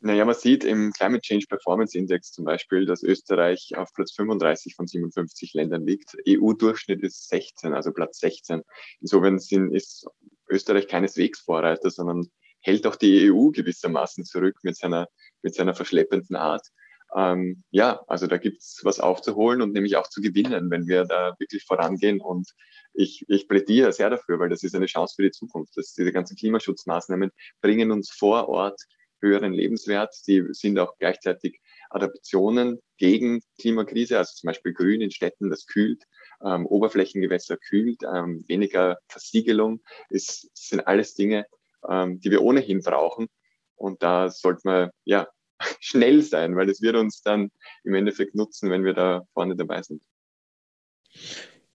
Naja, 0.00 0.24
man 0.24 0.34
sieht 0.34 0.62
im 0.62 0.92
Climate 0.92 1.22
Change 1.22 1.46
Performance 1.48 1.96
Index 1.98 2.30
zum 2.30 2.44
Beispiel, 2.44 2.86
dass 2.86 3.02
Österreich 3.02 3.72
auf 3.76 3.92
Platz 3.94 4.12
35 4.12 4.76
von 4.76 4.86
57 4.86 5.54
Ländern 5.54 5.84
liegt. 5.84 6.16
EU-Durchschnitt 6.28 7.02
ist 7.02 7.28
16, 7.28 7.74
also 7.74 7.92
Platz 7.92 8.20
16. 8.20 8.62
Insofern 9.00 9.36
ist 9.36 10.06
Österreich 10.48 10.86
keineswegs 10.86 11.40
Vorreiter, 11.40 11.90
sondern 11.90 12.30
hält 12.60 12.86
auch 12.86 12.96
die 12.96 13.32
EU 13.32 13.50
gewissermaßen 13.50 14.24
zurück 14.24 14.58
mit 14.62 14.76
seiner, 14.76 15.08
mit 15.42 15.54
seiner 15.54 15.74
verschleppenden 15.74 16.36
Art. 16.36 16.68
Ähm, 17.16 17.64
ja, 17.70 18.00
also 18.06 18.26
da 18.26 18.36
gibt's 18.36 18.80
was 18.84 19.00
aufzuholen 19.00 19.62
und 19.62 19.72
nämlich 19.72 19.96
auch 19.96 20.08
zu 20.08 20.20
gewinnen, 20.20 20.70
wenn 20.70 20.86
wir 20.86 21.06
da 21.06 21.34
wirklich 21.38 21.64
vorangehen. 21.64 22.20
Und 22.20 22.52
ich, 22.98 23.24
ich 23.28 23.46
plädiere 23.46 23.92
sehr 23.92 24.10
dafür, 24.10 24.40
weil 24.40 24.48
das 24.48 24.64
ist 24.64 24.74
eine 24.74 24.86
Chance 24.86 25.14
für 25.16 25.22
die 25.22 25.30
Zukunft. 25.30 25.76
Dass 25.76 25.94
diese 25.94 26.12
ganzen 26.12 26.36
Klimaschutzmaßnahmen 26.36 27.30
bringen 27.60 27.92
uns 27.92 28.10
vor 28.10 28.48
Ort 28.48 28.82
höheren 29.20 29.52
Lebenswert. 29.52 30.14
Sie 30.14 30.42
sind 30.50 30.78
auch 30.80 30.98
gleichzeitig 30.98 31.60
Adaptionen 31.90 32.80
gegen 32.96 33.40
Klimakrise, 33.60 34.18
also 34.18 34.32
zum 34.34 34.48
Beispiel 34.48 34.72
Grün 34.72 35.00
in 35.00 35.12
Städten, 35.12 35.48
das 35.48 35.66
kühlt, 35.66 36.02
ähm, 36.44 36.66
Oberflächengewässer 36.66 37.56
kühlt, 37.56 38.02
ähm, 38.02 38.44
weniger 38.48 38.98
Versiegelung, 39.08 39.80
ist, 40.10 40.50
sind 40.54 40.86
alles 40.86 41.14
Dinge, 41.14 41.46
ähm, 41.88 42.20
die 42.20 42.32
wir 42.32 42.42
ohnehin 42.42 42.82
brauchen. 42.82 43.28
Und 43.76 44.02
da 44.02 44.28
sollte 44.28 44.62
man 44.64 44.90
ja 45.04 45.28
schnell 45.80 46.22
sein, 46.22 46.56
weil 46.56 46.68
es 46.68 46.82
wird 46.82 46.96
uns 46.96 47.22
dann 47.22 47.52
im 47.84 47.94
Endeffekt 47.94 48.34
nutzen, 48.34 48.70
wenn 48.70 48.84
wir 48.84 48.94
da 48.94 49.22
vorne 49.34 49.54
dabei 49.54 49.82
sind. 49.82 50.02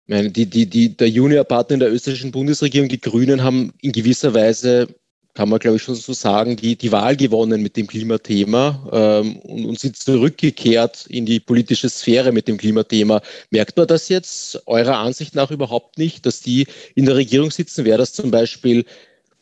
Meine, 0.08 0.32
die, 0.32 0.46
die, 0.46 0.66
die, 0.66 0.96
der 0.96 1.10
Juniorpartner 1.10 1.76
in 1.76 1.80
der 1.80 1.92
österreichischen 1.92 2.32
Bundesregierung, 2.32 2.90
die 2.90 3.00
Grünen, 3.00 3.44
haben 3.44 3.74
in 3.82 3.92
gewisser 3.92 4.34
Weise 4.34 4.88
kann 5.34 5.50
man, 5.50 5.60
glaube 5.60 5.78
ich, 5.78 5.84
schon 5.84 5.96
so 5.96 6.14
sagen, 6.14 6.56
die, 6.56 6.76
die 6.76 6.92
Wahl 6.92 7.16
gewonnen 7.16 7.62
mit 7.62 7.76
dem 7.76 7.88
Klimathema 7.88 8.88
ähm, 8.92 9.38
und, 9.38 9.66
und 9.66 9.80
sind 9.80 9.98
zurückgekehrt 9.98 11.08
in 11.08 11.26
die 11.26 11.40
politische 11.40 11.90
Sphäre 11.90 12.32
mit 12.32 12.48
dem 12.48 12.58
Klimathema. 12.58 13.22
Merkt 13.50 13.76
man 13.76 13.88
das 13.88 14.10
jetzt 14.10 14.62
eurer 14.68 15.00
Ansicht 15.00 15.34
nach 15.34 15.50
überhaupt 15.50 15.98
nicht, 15.98 16.26
dass 16.26 16.42
die 16.42 16.68
in 16.94 17.06
der 17.06 17.16
Regierung 17.16 17.50
sitzen? 17.50 17.84
Wäre 17.86 17.98
das 17.98 18.14
zum 18.14 18.30
Beispiel 18.30 18.86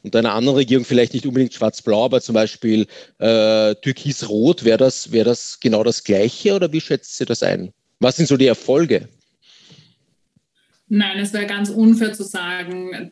unter 0.04 0.20
einer 0.20 0.34
anderen 0.34 0.58
Regierung 0.58 0.86
vielleicht 0.86 1.14
nicht 1.14 1.26
unbedingt 1.26 1.54
schwarz-blau, 1.54 2.06
aber 2.06 2.22
zum 2.22 2.34
Beispiel 2.34 2.88
äh, 3.20 3.76
türkis-rot, 3.76 4.64
wäre 4.64 4.78
das, 4.78 5.12
wäre 5.12 5.26
das 5.26 5.60
genau 5.60 5.84
das 5.84 6.04
Gleiche 6.04 6.56
oder 6.56 6.72
wie 6.72 6.82
schätzt 6.82 7.20
ihr 7.20 7.26
das 7.26 7.44
ein? 7.44 7.72
Was 8.00 8.16
sind 8.16 8.28
so 8.28 8.38
die 8.38 8.48
Erfolge? 8.48 9.10
Nein, 10.94 11.20
es 11.20 11.32
wäre 11.32 11.46
ganz 11.46 11.70
unfair 11.70 12.12
zu 12.12 12.24
sagen, 12.24 13.12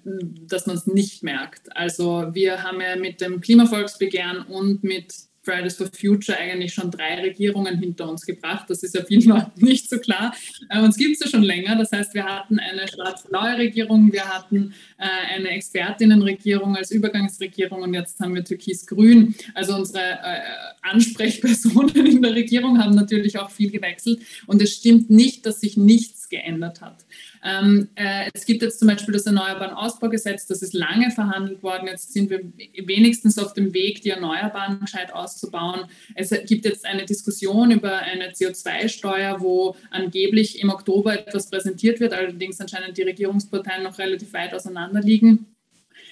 dass 0.49 0.67
man 0.67 0.75
es 0.75 0.85
nicht 0.85 1.23
merkt. 1.23 1.73
Also 1.77 2.27
wir 2.33 2.61
haben 2.61 2.81
ja 2.81 2.97
mit 2.97 3.21
dem 3.21 3.39
Klimavolksbegehren 3.39 4.41
und 4.47 4.83
mit 4.83 5.13
Fridays 5.43 5.77
for 5.77 5.87
Future 5.87 6.37
eigentlich 6.37 6.73
schon 6.73 6.91
drei 6.91 7.21
Regierungen 7.21 7.79
hinter 7.79 8.09
uns 8.09 8.25
gebracht. 8.25 8.69
Das 8.69 8.83
ist 8.83 8.95
ja 8.95 9.03
vielen 9.05 9.21
Leuten 9.29 9.63
nicht 9.63 9.89
so 9.89 9.97
klar. 9.97 10.35
Äh, 10.67 10.81
uns 10.81 10.97
gibt 10.97 11.13
es 11.13 11.19
ja 11.21 11.27
schon 11.27 11.43
länger. 11.43 11.77
Das 11.77 11.93
heißt, 11.93 12.13
wir 12.13 12.25
hatten 12.25 12.59
eine 12.59 12.85
schwarz-blaue 12.85 13.57
Regierung, 13.57 14.11
wir 14.11 14.27
hatten 14.27 14.73
äh, 14.97 15.35
eine 15.35 15.47
Expertinnenregierung 15.51 16.75
als 16.75 16.91
Übergangsregierung 16.91 17.81
und 17.81 17.93
jetzt 17.93 18.19
haben 18.19 18.35
wir 18.35 18.43
türkis-grün. 18.43 19.35
Also 19.53 19.75
unsere 19.75 20.03
äh, 20.03 20.41
Ansprechpersonen 20.81 21.95
in 22.05 22.21
der 22.21 22.35
Regierung 22.35 22.77
haben 22.77 22.93
natürlich 22.93 23.39
auch 23.39 23.49
viel 23.49 23.71
gewechselt. 23.71 24.19
Und 24.47 24.61
es 24.61 24.75
stimmt 24.75 25.09
nicht, 25.09 25.45
dass 25.45 25.61
sich 25.61 25.77
nichts 25.77 26.27
geändert 26.27 26.81
hat. 26.81 27.05
Ähm, 27.43 27.89
äh, 27.95 28.29
es 28.33 28.45
gibt 28.45 28.61
jetzt 28.61 28.79
zum 28.79 28.87
Beispiel 28.87 29.13
das 29.13 29.25
Erneuerbaren 29.25 29.73
Ausbaugesetz, 29.73 30.47
das 30.47 30.61
ist 30.61 30.73
lange 30.73 31.11
verhandelt 31.11 31.63
worden. 31.63 31.87
Jetzt 31.87 32.13
sind 32.13 32.29
wir 32.29 32.41
wenigstens 32.85 33.37
auf 33.37 33.53
dem 33.53 33.73
Weg, 33.73 34.01
die 34.01 34.09
Erneuerbaren 34.09 34.79
gescheit 34.79 35.13
auszubauen. 35.13 35.85
Es 36.15 36.29
gibt 36.45 36.65
jetzt 36.65 36.85
eine 36.85 37.05
Diskussion 37.05 37.71
über 37.71 37.99
eine 37.99 38.31
CO2-Steuer, 38.31 39.39
wo 39.39 39.75
angeblich 39.91 40.61
im 40.61 40.69
Oktober 40.69 41.13
etwas 41.13 41.49
präsentiert 41.49 41.99
wird, 41.99 42.13
allerdings 42.13 42.59
anscheinend 42.59 42.97
die 42.97 43.03
Regierungsparteien 43.03 43.83
noch 43.83 43.97
relativ 43.97 44.33
weit 44.33 44.53
auseinander 44.53 45.01
liegen. 45.01 45.45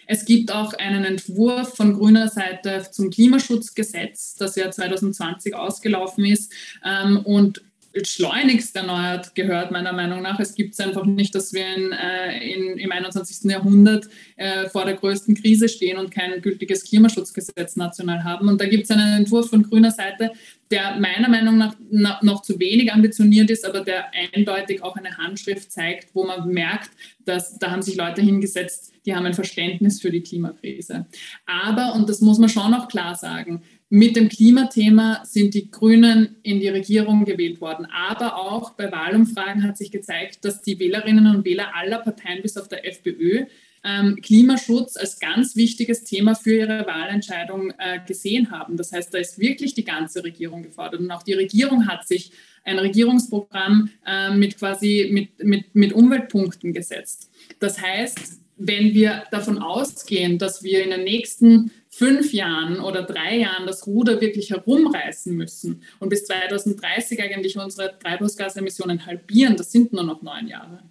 Es 0.08 0.24
gibt 0.24 0.54
auch 0.54 0.74
einen 0.74 1.04
Entwurf 1.04 1.76
von 1.76 1.94
grüner 1.94 2.30
Seite 2.30 2.88
zum 2.90 3.10
Klimaschutzgesetz, 3.10 4.36
das 4.36 4.56
ja 4.56 4.72
2020 4.72 5.54
ausgelaufen 5.54 6.26
ist. 6.26 6.54
Ähm, 6.84 7.18
und 7.26 7.62
schleunigst 8.06 8.76
erneuert 8.76 9.34
gehört, 9.36 9.72
meiner 9.72 9.94
Meinung 9.94 10.22
nach. 10.22 10.40
Es 10.40 10.56
gibt 10.56 10.74
es 10.74 10.80
einfach 10.80 11.06
nicht, 11.06 11.34
dass 11.34 11.54
wir 11.54 11.66
in, 11.76 11.92
äh, 11.92 12.54
in, 12.54 12.78
im 12.78 12.92
21. 12.92 13.50
Jahrhundert 13.50 14.08
äh, 14.36 14.70
vor 14.70 14.86
der 14.86 14.96
größten 14.96 15.36
Krise 15.36 15.70
stehen 15.70 15.98
und 15.98 16.12
kein 16.12 16.42
gültiges 16.42 16.84
Klimaschutzgesetz 16.84 17.76
national 17.76 18.24
haben. 18.24 18.48
Und 18.50 18.62
da 18.62 18.66
gibt 18.66 18.84
es 18.84 18.92
einen 18.92 19.20
Entwurf 19.20 19.50
von 19.50 19.64
grüner 19.64 19.92
Seite, 19.92 20.32
der 20.70 21.00
meiner 21.00 21.30
Meinung 21.30 21.58
nach 21.58 21.76
na, 21.90 22.20
noch 22.22 22.42
zu 22.42 22.60
wenig 22.60 22.92
ambitioniert 22.92 23.50
ist, 23.50 23.66
aber 23.66 23.82
der 23.82 24.12
eindeutig 24.34 24.84
auch 24.84 24.96
eine 24.96 25.18
Handschrift 25.18 25.72
zeigt, 25.72 26.14
wo 26.14 26.26
man 26.26 26.50
merkt, 26.50 26.92
dass 27.26 27.58
da 27.58 27.72
haben 27.72 27.82
sich 27.82 27.96
Leute 27.96 28.22
hingesetzt, 28.22 28.94
die 29.06 29.16
haben 29.16 29.26
ein 29.26 29.34
Verständnis 29.34 30.02
für 30.02 30.12
die 30.12 30.22
Klimakrise. 30.22 31.06
Aber, 31.46 31.96
und 31.96 32.10
das 32.10 32.20
muss 32.20 32.40
man 32.40 32.50
schon 32.50 32.74
auch 32.74 32.90
klar 32.90 33.16
sagen, 33.16 33.64
mit 33.90 34.16
dem 34.16 34.28
Klimathema 34.28 35.22
sind 35.24 35.54
die 35.54 35.72
Grünen 35.72 36.36
in 36.44 36.60
die 36.60 36.68
Regierung 36.68 37.24
gewählt 37.24 37.62
worden. 37.62 37.86
Aber 37.86 38.36
auch 38.36 38.72
bei 38.72 38.92
Wahlumfragen 38.92 39.64
hat 39.64 39.78
sich 39.78 39.92
gezeigt, 39.92 40.44
dass 40.44 40.62
die 40.62 40.78
Wählerinnen 40.80 41.28
und 41.28 41.46
Wähler 41.46 41.74
aller 41.74 42.00
Parteien 42.00 42.42
bis 42.42 42.58
auf 42.58 42.68
der 42.68 42.86
FPÖ 42.86 43.46
ähm, 43.84 44.20
Klimaschutz 44.22 44.98
als 44.98 45.20
ganz 45.20 45.56
wichtiges 45.56 46.04
Thema 46.04 46.36
für 46.36 46.58
ihre 46.58 46.86
Wahlentscheidung 46.86 47.72
äh, 47.78 48.00
gesehen 48.06 48.52
haben. 48.52 48.76
Das 48.76 48.92
heißt, 48.92 49.14
da 49.14 49.20
ist 49.20 49.40
wirklich 49.40 49.74
die 49.74 49.86
ganze 49.86 50.24
Regierung 50.24 50.64
gefordert. 50.64 51.00
Und 51.00 51.12
auch 51.12 51.24
die 51.24 51.34
Regierung 51.34 51.88
hat 51.88 52.06
sich 52.08 52.32
ein 52.66 52.80
Regierungsprogramm 52.80 53.90
äh, 54.06 54.32
mit 54.32 54.58
quasi 54.58 55.10
mit, 55.12 55.42
mit, 55.42 55.74
mit 55.74 55.94
Umweltpunkten 55.94 56.74
gesetzt. 56.74 57.32
Das 57.60 57.82
heißt, 57.82 58.42
wenn 58.58 58.94
wir 58.94 59.24
davon 59.32 59.60
ausgehen, 59.60 60.38
dass 60.38 60.64
wir 60.64 60.84
in 60.84 60.90
den 60.90 61.04
nächsten 61.04 61.72
fünf 61.98 62.32
Jahren 62.32 62.80
oder 62.80 63.02
drei 63.02 63.38
Jahren 63.38 63.66
das 63.66 63.88
Ruder 63.88 64.22
wirklich 64.22 64.52
herumreißen 64.52 65.36
müssen 65.36 65.82
und 66.00 66.10
bis 66.10 66.26
2030 66.26 67.22
eigentlich 67.22 67.58
unsere 67.58 67.98
Treibhausgasemissionen 67.98 69.06
halbieren, 69.08 69.58
das 69.58 69.72
sind 69.72 69.94
nur 69.94 70.04
noch 70.04 70.22
neun 70.22 70.48
Jahre, 70.48 70.84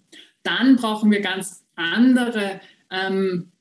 dann 0.42 0.76
brauchen 0.76 1.12
wir 1.12 1.20
ganz 1.20 1.64
andere 1.76 2.60
ähm, 2.90 3.52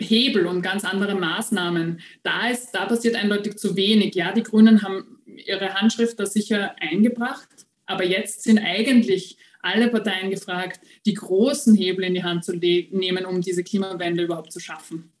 Hebel 0.00 0.46
und 0.46 0.62
ganz 0.62 0.84
andere 0.84 1.14
Maßnahmen. 1.14 2.00
Da, 2.22 2.48
ist, 2.48 2.72
da 2.72 2.86
passiert 2.86 3.16
eindeutig 3.16 3.56
zu 3.56 3.76
wenig. 3.76 4.14
Ja, 4.14 4.32
die 4.32 4.42
Grünen 4.42 4.82
haben 4.82 5.18
ihre 5.26 5.74
Handschrift 5.74 6.18
da 6.18 6.26
sicher 6.26 6.74
eingebracht, 6.80 7.48
aber 7.86 8.04
jetzt 8.04 8.42
sind 8.42 8.58
eigentlich 8.58 9.36
alle 9.60 9.88
Parteien 9.88 10.30
gefragt, 10.30 10.80
die 11.06 11.14
großen 11.14 11.74
Hebel 11.74 12.04
in 12.04 12.14
die 12.14 12.22
Hand 12.22 12.44
zu 12.44 12.54
nehmen, 12.56 13.24
um 13.24 13.40
diese 13.40 13.64
Klimawende 13.64 14.24
überhaupt 14.24 14.52
zu 14.52 14.60
schaffen. 14.60 15.13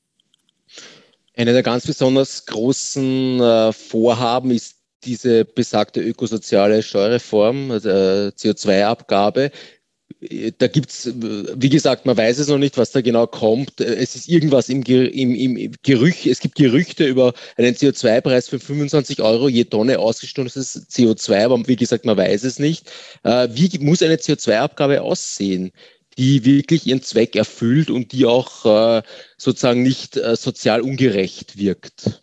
Eine 1.36 1.52
der 1.52 1.62
ganz 1.62 1.86
besonders 1.86 2.46
großen 2.46 3.40
äh, 3.40 3.72
Vorhaben 3.72 4.50
ist 4.50 4.76
diese 5.04 5.44
besagte 5.44 6.00
ökosoziale 6.00 6.82
Steuerreform, 6.82 7.70
also, 7.70 7.88
äh, 7.88 8.32
CO2-Abgabe, 8.36 9.50
da 10.58 10.68
gibt 10.68 10.90
es, 10.90 11.12
wie 11.14 11.68
gesagt, 11.68 12.06
man 12.06 12.16
weiß 12.16 12.38
es 12.38 12.48
noch 12.48 12.58
nicht, 12.58 12.76
was 12.78 12.92
da 12.92 13.00
genau 13.00 13.26
kommt. 13.26 13.80
Es 13.80 14.14
ist 14.14 14.28
irgendwas 14.28 14.68
im, 14.68 14.82
im, 14.82 15.34
im 15.34 15.72
Gerücht, 15.82 16.26
es 16.26 16.40
gibt 16.40 16.54
Gerüchte 16.54 17.06
über 17.06 17.34
einen 17.56 17.74
CO2-Preis 17.74 18.48
für 18.48 18.58
25 18.58 19.20
Euro 19.20 19.48
je 19.48 19.64
Tonne 19.64 19.98
ausgestoßenes 19.98 20.88
CO2, 20.90 21.44
aber 21.44 21.66
wie 21.66 21.76
gesagt, 21.76 22.04
man 22.04 22.16
weiß 22.16 22.44
es 22.44 22.58
nicht. 22.58 22.90
Äh, 23.22 23.48
wie 23.52 23.78
muss 23.78 24.02
eine 24.02 24.16
CO2-Abgabe 24.16 25.02
aussehen, 25.02 25.72
die 26.18 26.44
wirklich 26.44 26.86
ihren 26.86 27.02
Zweck 27.02 27.36
erfüllt 27.36 27.90
und 27.90 28.12
die 28.12 28.26
auch 28.26 28.64
äh, 28.64 29.02
sozusagen 29.36 29.82
nicht 29.82 30.16
äh, 30.16 30.36
sozial 30.36 30.80
ungerecht 30.80 31.58
wirkt? 31.58 32.22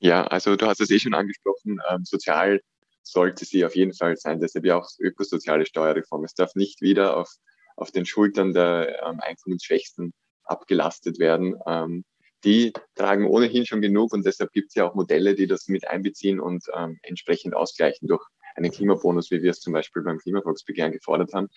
Ja, 0.00 0.26
also 0.26 0.56
du 0.56 0.66
hast 0.66 0.80
es 0.80 0.90
eh 0.90 0.98
schon 0.98 1.14
angesprochen, 1.14 1.78
ähm, 1.90 2.04
sozial 2.04 2.60
sollte 3.02 3.44
sie 3.44 3.64
auf 3.64 3.74
jeden 3.74 3.94
Fall 3.94 4.16
sein. 4.16 4.40
Deshalb 4.40 4.64
ja 4.64 4.76
auch 4.76 4.88
ökosoziale 4.98 5.66
Steuerreform. 5.66 6.24
Es 6.24 6.34
darf 6.34 6.54
nicht 6.54 6.80
wieder 6.82 7.16
auf, 7.16 7.30
auf 7.76 7.90
den 7.90 8.06
Schultern 8.06 8.52
der 8.52 9.02
ähm, 9.02 9.20
Einkommensschwächsten 9.20 10.12
abgelastet 10.44 11.18
werden. 11.18 11.56
Ähm, 11.66 12.04
die 12.44 12.72
tragen 12.94 13.26
ohnehin 13.26 13.66
schon 13.66 13.80
genug 13.80 14.12
und 14.12 14.24
deshalb 14.24 14.52
gibt 14.52 14.68
es 14.68 14.74
ja 14.74 14.88
auch 14.88 14.94
Modelle, 14.94 15.34
die 15.34 15.48
das 15.48 15.66
mit 15.66 15.88
einbeziehen 15.88 16.38
und 16.38 16.64
ähm, 16.76 16.98
entsprechend 17.02 17.54
ausgleichen 17.54 18.06
durch 18.06 18.24
einen 18.58 18.70
Klimabonus, 18.70 19.30
wie 19.30 19.42
wir 19.42 19.50
es 19.50 19.60
zum 19.60 19.72
Beispiel 19.72 20.02
beim 20.02 20.18
Klimavolksbegehren 20.18 20.92
gefordert 20.92 21.32
haben. 21.32 21.48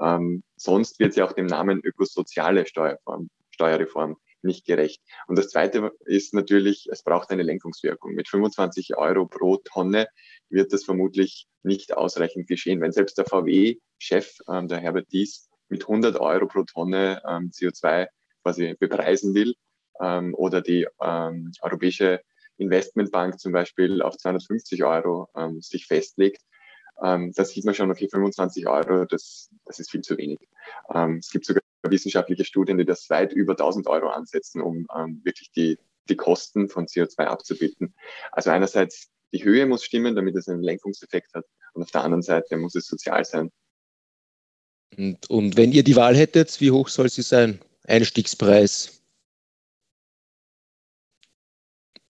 Ähm, 0.00 0.42
sonst 0.56 0.98
wird 0.98 1.10
es 1.10 1.16
ja 1.16 1.26
auch 1.26 1.32
dem 1.32 1.46
Namen 1.46 1.80
ökosoziale 1.84 2.66
Steuerform, 2.66 3.28
Steuerreform 3.50 4.16
nicht 4.42 4.64
gerecht. 4.64 5.02
Und 5.26 5.38
das 5.38 5.48
Zweite 5.48 5.92
ist 6.04 6.34
natürlich, 6.34 6.88
es 6.90 7.02
braucht 7.02 7.30
eine 7.30 7.42
Lenkungswirkung. 7.42 8.14
Mit 8.14 8.28
25 8.28 8.96
Euro 8.96 9.26
pro 9.26 9.58
Tonne 9.58 10.08
wird 10.48 10.72
das 10.72 10.84
vermutlich 10.84 11.46
nicht 11.62 11.96
ausreichend 11.96 12.46
geschehen. 12.48 12.80
Wenn 12.80 12.92
selbst 12.92 13.18
der 13.18 13.26
VW-Chef, 13.26 14.38
ähm, 14.48 14.68
der 14.68 14.78
Herbert 14.78 15.08
Dies, 15.12 15.48
mit 15.68 15.82
100 15.82 16.18
Euro 16.20 16.46
pro 16.46 16.62
Tonne 16.62 17.20
ähm, 17.28 17.50
CO2 17.50 18.06
quasi 18.42 18.74
bepreisen 18.78 19.34
will 19.34 19.54
ähm, 20.00 20.34
oder 20.34 20.62
die 20.62 20.86
ähm, 21.02 21.52
Europäische 21.60 22.22
Investmentbank 22.58 23.38
zum 23.38 23.52
Beispiel 23.52 24.02
auf 24.02 24.16
250 24.16 24.84
Euro 24.84 25.28
ähm, 25.36 25.60
sich 25.60 25.86
festlegt, 25.86 26.42
ähm, 27.02 27.32
da 27.34 27.44
sieht 27.44 27.64
man 27.64 27.74
schon, 27.74 27.90
okay, 27.90 28.08
25 28.08 28.66
Euro, 28.66 29.04
das, 29.04 29.50
das 29.64 29.78
ist 29.78 29.90
viel 29.90 30.00
zu 30.00 30.16
wenig. 30.16 30.38
Ähm, 30.92 31.18
es 31.18 31.30
gibt 31.30 31.44
sogar 31.44 31.62
wissenschaftliche 31.82 32.44
Studien, 32.44 32.78
die 32.78 32.84
das 32.84 33.08
weit 33.10 33.32
über 33.32 33.52
1000 33.52 33.86
Euro 33.86 34.08
ansetzen, 34.08 34.60
um 34.60 34.86
ähm, 34.96 35.20
wirklich 35.24 35.50
die, 35.52 35.78
die 36.08 36.16
Kosten 36.16 36.68
von 36.68 36.86
CO2 36.86 37.24
abzubilden. 37.24 37.94
Also 38.32 38.50
einerseits 38.50 39.10
die 39.32 39.44
Höhe 39.44 39.66
muss 39.66 39.84
stimmen, 39.84 40.16
damit 40.16 40.36
es 40.36 40.48
einen 40.48 40.62
Lenkungseffekt 40.62 41.34
hat. 41.34 41.44
Und 41.74 41.82
auf 41.82 41.90
der 41.90 42.02
anderen 42.02 42.22
Seite 42.22 42.56
muss 42.56 42.74
es 42.74 42.86
sozial 42.86 43.24
sein. 43.24 43.50
Und, 44.96 45.28
und 45.28 45.56
wenn 45.56 45.72
ihr 45.72 45.84
die 45.84 45.96
Wahl 45.96 46.16
hättet, 46.16 46.60
wie 46.60 46.70
hoch 46.70 46.88
soll 46.88 47.10
sie 47.10 47.22
sein? 47.22 47.60
Einstiegspreis? 47.86 48.95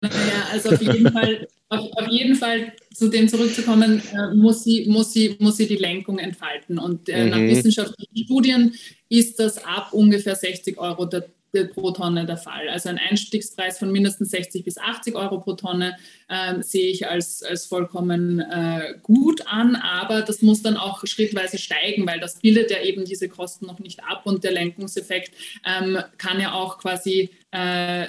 Naja, 0.09 0.49
also 0.53 0.71
auf 0.71 0.83
jeden 0.83 1.13
Fall, 1.13 1.49
auf, 1.69 1.93
auf 1.93 2.09
jeden 2.09 2.35
Fall 2.35 2.73
zu 2.93 3.09
dem 3.09 3.29
zurückzukommen, 3.29 4.03
äh, 4.13 4.35
muss, 4.35 4.65
sie, 4.65 4.87
muss, 4.87 5.13
sie, 5.13 5.37
muss 5.39 5.57
sie 5.57 5.67
die 5.67 5.77
Lenkung 5.77 6.19
entfalten. 6.19 6.79
Und 6.79 7.09
äh, 7.09 7.25
mhm. 7.25 7.31
nach 7.31 7.41
wissenschaftlichen 7.41 8.25
Studien 8.25 8.75
ist 9.09 9.39
das 9.39 9.65
ab 9.65 9.89
ungefähr 9.93 10.35
60 10.35 10.79
Euro 10.79 11.07
der 11.07 11.25
pro 11.65 11.91
Tonne 11.91 12.27
der 12.27 12.37
Fall. 12.37 12.69
Also 12.69 12.89
ein 12.89 12.99
Einstiegspreis 12.99 13.79
von 13.79 13.91
mindestens 13.91 14.31
60 14.31 14.65
bis 14.65 14.79
80 14.79 15.15
Euro 15.15 15.41
pro 15.41 15.55
Tonne 15.55 15.97
äh, 16.29 16.63
sehe 16.63 16.91
ich 16.91 17.09
als, 17.09 17.43
als 17.43 17.67
vollkommen 17.67 18.41
äh, 18.41 18.95
gut 19.03 19.47
an, 19.47 19.77
aber 19.77 20.23
das 20.23 20.43
muss 20.43 20.63
dann 20.63 20.77
auch 20.77 21.07
schrittweise 21.07 21.59
steigen, 21.59 22.07
weil 22.07 22.21
das 22.21 22.41
bildet 22.41 22.71
ja 22.71 22.83
eben 22.83 23.05
diese 23.05 23.29
Kosten 23.29 23.67
noch 23.67 23.79
nicht 23.79 24.03
ab 24.05 24.23
und 24.25 24.45
der 24.45 24.53
Lenkungseffekt 24.53 25.33
ähm, 25.65 25.99
kann 26.19 26.41
ja 26.41 26.53
auch 26.53 26.79
quasi 26.79 27.31
äh, 27.53 28.09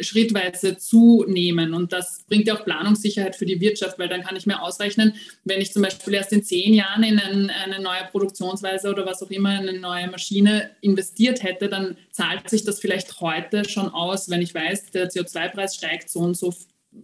schrittweise 0.00 0.76
zunehmen. 0.76 1.74
Und 1.74 1.92
das 1.92 2.24
bringt 2.26 2.46
ja 2.46 2.56
auch 2.56 2.64
Planungssicherheit 2.64 3.36
für 3.36 3.46
die 3.46 3.60
Wirtschaft, 3.60 3.98
weil 3.98 4.08
dann 4.08 4.22
kann 4.22 4.36
ich 4.36 4.46
mir 4.46 4.62
ausrechnen, 4.62 5.14
wenn 5.44 5.60
ich 5.60 5.72
zum 5.72 5.82
Beispiel 5.82 6.14
erst 6.14 6.32
in 6.32 6.42
zehn 6.42 6.74
Jahren 6.74 7.02
in 7.02 7.18
ein, 7.18 7.50
eine 7.50 7.80
neue 7.80 8.04
Produktionsweise 8.10 8.90
oder 8.90 9.06
was 9.06 9.22
auch 9.22 9.30
immer, 9.30 9.60
in 9.60 9.68
eine 9.68 9.78
neue 9.78 10.08
Maschine 10.08 10.70
investiert 10.80 11.42
hätte, 11.42 11.68
dann 11.68 11.96
zahlt 12.10 12.48
sich 12.48 12.64
das 12.64 12.80
vielleicht 12.80 13.20
heute 13.20 13.68
schon 13.68 13.88
aus, 13.88 14.30
wenn 14.30 14.42
ich 14.42 14.54
weiß, 14.54 14.90
der 14.90 15.10
CO2-Preis 15.10 15.76
steigt 15.76 16.10
so 16.10 16.20
und 16.20 16.36
so 16.36 16.52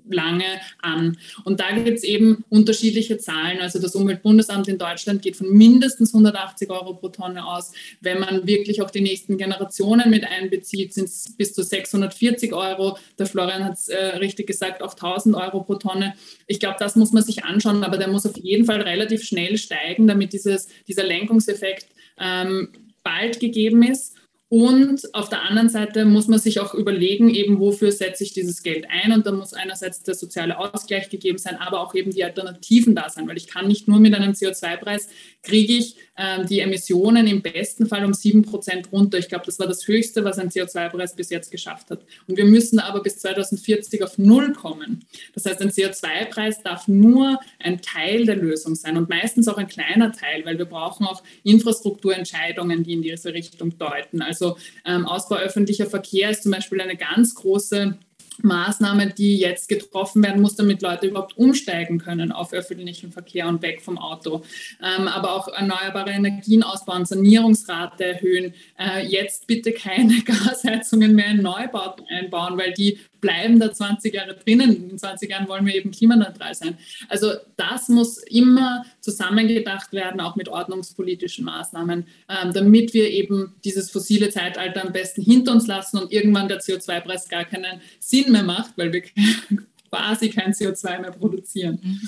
lange 0.09 0.45
an. 0.81 1.17
Und 1.45 1.61
da 1.61 1.73
gibt 1.73 1.99
es 1.99 2.05
eben 2.05 2.45
unterschiedliche 2.49 3.19
Zahlen. 3.19 3.61
Also 3.61 3.79
das 3.79 3.95
Umweltbundesamt 3.95 4.69
in 4.69 4.79
Deutschland 4.79 5.23
geht 5.23 5.37
von 5.37 5.51
mindestens 5.51 6.15
180 6.15 6.71
Euro 6.71 6.95
pro 6.95 7.09
Tonne 7.09 7.47
aus. 7.47 7.73
Wenn 8.01 8.21
man 8.21 8.47
wirklich 8.47 8.83
auch 8.83 8.91
die 8.91 9.01
nächsten 9.01 9.39
Generationen 9.39 10.11
mit 10.11 10.25
einbezieht, 10.25 10.95
sind 10.95 11.07
es 11.07 11.35
bis 11.37 11.55
zu 11.55 11.63
640 11.63 12.53
Euro. 12.53 12.99
Der 13.19 13.27
Florian 13.27 13.65
hat 13.65 13.75
es 13.75 13.89
äh, 13.89 14.17
richtig 14.17 14.47
gesagt, 14.47 14.83
auch 14.83 14.93
1000 14.93 15.35
Euro 15.37 15.63
pro 15.63 15.77
Tonne. 15.77 16.15
Ich 16.47 16.61
glaube, 16.61 16.77
das 16.79 16.97
muss 16.97 17.13
man 17.13 17.23
sich 17.23 17.45
anschauen, 17.45 17.85
aber 17.85 17.99
der 17.99 18.09
muss 18.09 18.27
auf 18.27 18.37
jeden 18.37 18.65
Fall 18.65 18.81
relativ 18.81 19.23
schnell 19.23 19.59
steigen, 19.59 20.07
damit 20.07 20.33
dieses, 20.33 20.69
dieser 20.87 21.05
Lenkungseffekt 21.05 21.87
ähm, 22.19 22.69
bald 23.03 23.39
gegeben 23.41 23.83
ist. 23.83 24.14
Und 24.55 25.13
auf 25.15 25.29
der 25.29 25.43
anderen 25.43 25.69
Seite 25.69 26.05
muss 26.05 26.29
man 26.29 26.39
sich 26.39 26.61
auch 26.61 26.75
überlegen, 26.75 27.29
eben 27.29 27.59
wofür 27.59 27.91
setze 27.91 28.23
ich 28.23 28.35
dieses 28.35 28.63
Geld 28.63 28.87
ein. 28.89 29.11
Und 29.11 29.27
da 29.27 29.33
muss 29.33 29.53
einerseits 29.53 30.05
der 30.05 30.15
soziale 30.15 30.57
Ausgleich 30.57 31.09
gegeben 31.09 31.39
sein, 31.39 31.57
aber 31.57 31.81
auch 31.81 31.93
eben 31.97 32.13
die 32.13 32.23
Alternativen 32.23 32.95
da 32.95 33.09
sein, 33.09 33.27
weil 33.27 33.37
ich 33.37 33.49
kann 33.49 33.67
nicht 33.67 33.89
nur 33.89 33.99
mit 33.99 34.15
einem 34.15 34.31
CO2-Preis 34.31 35.09
kriege 35.43 35.73
ich 35.73 35.97
äh, 36.15 36.45
die 36.45 36.61
Emissionen 36.61 37.27
im 37.27 37.43
besten 37.43 37.87
Fall 37.87 38.05
um 38.05 38.15
sieben 38.15 38.43
Prozent 38.43 38.93
runter. 38.93 39.19
Ich 39.19 39.29
glaube, 39.29 39.45
das 39.45 39.59
war 39.59 39.67
das 39.67 39.89
Höchste, 39.89 40.25
was 40.25 40.39
ein 40.39 40.51
CO2-Preis 40.51 41.17
bis 41.17 41.31
jetzt 41.31 41.51
geschafft 41.51 41.91
hat. 41.91 42.05
Und 42.29 42.37
wir 42.37 42.45
müssen 42.45 42.79
aber 42.79 43.03
bis 43.03 43.19
2040 43.19 44.05
auf 44.05 44.19
Null 44.19 44.53
kommen. 44.53 45.05
Das 45.35 45.47
heißt, 45.47 45.61
ein 45.63 45.71
CO2-Preis 45.71 46.63
darf 46.63 46.87
nur 46.87 47.41
ein 47.59 47.83
Teil 47.83 48.25
der 48.25 48.37
Lösung 48.37 48.77
sein 48.77 48.97
und 48.97 49.09
meistens 49.09 49.49
auch 49.49 49.59
ein 49.59 49.67
kleiner 49.67 50.13
Teil, 50.13 50.45
weil 50.45 50.59
wir 50.59 50.67
brauchen 50.67 51.07
auch 51.07 51.25
Infrastrukturentscheidungen, 51.43 52.85
die 52.85 52.93
in 52.93 53.03
diese 53.03 53.35
Richtung 53.35 53.77
deuten. 53.79 54.23
Also 54.23 54.44
also 54.45 54.57
ähm, 54.85 55.07
Ausbau 55.07 55.37
öffentlicher 55.37 55.87
Verkehr 55.87 56.31
ist 56.31 56.43
zum 56.43 56.53
Beispiel 56.53 56.81
eine 56.81 56.97
ganz 56.97 57.35
große 57.35 57.97
Maßnahme, 58.43 59.13
die 59.13 59.39
jetzt 59.39 59.69
getroffen 59.69 60.23
werden 60.25 60.43
muss, 60.43 60.57
damit 60.57 60.83
Leute 60.83 61.07
überhaupt 61.07 61.39
umsteigen 61.39 61.99
können 61.99 62.33
auf 62.33 62.53
öffentlichen 62.53 63.13
Verkehr 63.13 63.47
und 63.47 63.63
weg 63.63 63.81
vom 63.81 63.97
Auto. 63.97 64.43
Ähm, 64.83 65.07
aber 65.07 65.35
auch 65.35 65.47
erneuerbare 65.47 66.11
Energien 66.11 66.65
ausbauen, 66.65 67.05
Sanierungsrate 67.05 68.05
erhöhen. 68.05 68.55
Äh, 68.77 69.07
jetzt 69.07 69.47
bitte 69.47 69.71
keine 69.71 70.21
Gasheizungen 70.25 71.15
mehr 71.15 71.29
in 71.29 71.43
Neubauten 71.43 72.07
einbauen, 72.09 72.59
weil 72.59 72.73
die 72.73 72.99
bleiben 73.25 73.59
da 73.59 73.73
20 73.73 74.13
Jahre 74.13 74.35
drinnen. 74.37 74.91
In 74.91 74.99
20 74.99 75.31
Jahren 75.31 75.49
wollen 75.49 75.65
wir 75.65 75.75
eben 75.75 75.91
klimaneutral 75.91 76.55
sein. 76.55 76.77
Also 77.09 77.33
das 77.57 77.89
muss 77.89 78.19
immer 78.19 78.85
zusammengedacht 79.01 79.95
werden, 79.95 80.21
auch 80.21 80.37
mit 80.37 80.51
ordnungspolitischen 80.51 81.43
Maßnahmen, 81.47 82.07
ähm, 82.29 82.53
damit 82.53 82.93
wir 82.93 83.09
eben 83.09 83.55
dieses 83.65 83.91
fossile 83.91 84.29
Zeitalter 84.29 84.85
am 84.85 84.93
besten 84.93 85.23
hinter 85.23 85.53
uns 85.53 85.67
lassen 85.67 85.97
und 85.97 86.13
irgendwann 86.13 86.49
der 86.49 86.61
CO2-Preis 86.61 87.31
gar 87.31 87.47
keinen 87.47 87.81
Sinn 87.99 88.31
mehr 88.31 88.43
macht, 88.43 88.77
weil 88.77 88.93
wir 88.93 89.03
quasi 89.91 90.29
kein 90.29 90.53
CO2 90.53 91.01
mehr 91.01 91.13
produzieren. 91.13 91.79
Mhm. 91.83 92.01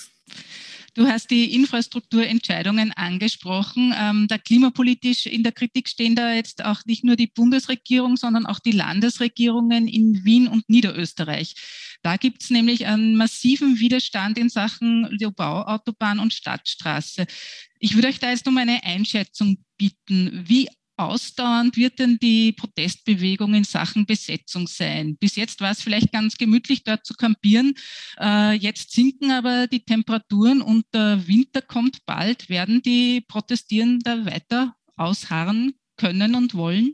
Du 0.96 1.06
hast 1.06 1.30
die 1.30 1.54
Infrastrukturentscheidungen 1.54 2.90
angesprochen. 2.92 3.94
Ähm, 3.94 4.28
da 4.28 4.38
klimapolitisch 4.38 5.26
in 5.26 5.42
der 5.42 5.52
Kritik 5.52 5.90
stehen 5.90 6.16
da 6.16 6.32
jetzt 6.32 6.64
auch 6.64 6.86
nicht 6.86 7.04
nur 7.04 7.16
die 7.16 7.26
Bundesregierung, 7.26 8.16
sondern 8.16 8.46
auch 8.46 8.60
die 8.60 8.72
Landesregierungen 8.72 9.88
in 9.88 10.24
Wien 10.24 10.48
und 10.48 10.66
Niederösterreich. 10.70 11.54
Da 12.00 12.16
gibt 12.16 12.42
es 12.42 12.48
nämlich 12.48 12.86
einen 12.86 13.14
massiven 13.14 13.78
Widerstand 13.78 14.38
in 14.38 14.48
Sachen 14.48 15.18
Bauautobahn 15.36 16.18
und 16.18 16.32
Stadtstraße. 16.32 17.26
Ich 17.78 17.94
würde 17.94 18.08
euch 18.08 18.18
da 18.18 18.30
jetzt 18.30 18.48
um 18.48 18.56
eine 18.56 18.82
Einschätzung 18.82 19.58
bitten. 19.76 20.44
Wie 20.48 20.66
ausdauernd 20.96 21.76
wird 21.76 21.98
denn 21.98 22.18
die 22.18 22.52
Protestbewegung 22.52 23.54
in 23.54 23.64
Sachen 23.64 24.06
Besetzung 24.06 24.66
sein? 24.66 25.16
Bis 25.18 25.36
jetzt 25.36 25.60
war 25.60 25.70
es 25.70 25.82
vielleicht 25.82 26.12
ganz 26.12 26.36
gemütlich, 26.36 26.84
dort 26.84 27.04
zu 27.04 27.14
kampieren. 27.14 27.74
Äh, 28.18 28.54
jetzt 28.54 28.92
sinken 28.92 29.30
aber 29.30 29.66
die 29.66 29.84
Temperaturen 29.84 30.62
und 30.62 30.84
der 30.92 31.26
Winter 31.26 31.62
kommt 31.62 32.04
bald. 32.06 32.48
Werden 32.48 32.82
die 32.82 33.20
Protestierenden 33.20 34.26
weiter 34.26 34.74
ausharren 34.96 35.74
können 35.96 36.34
und 36.34 36.54
wollen? 36.54 36.92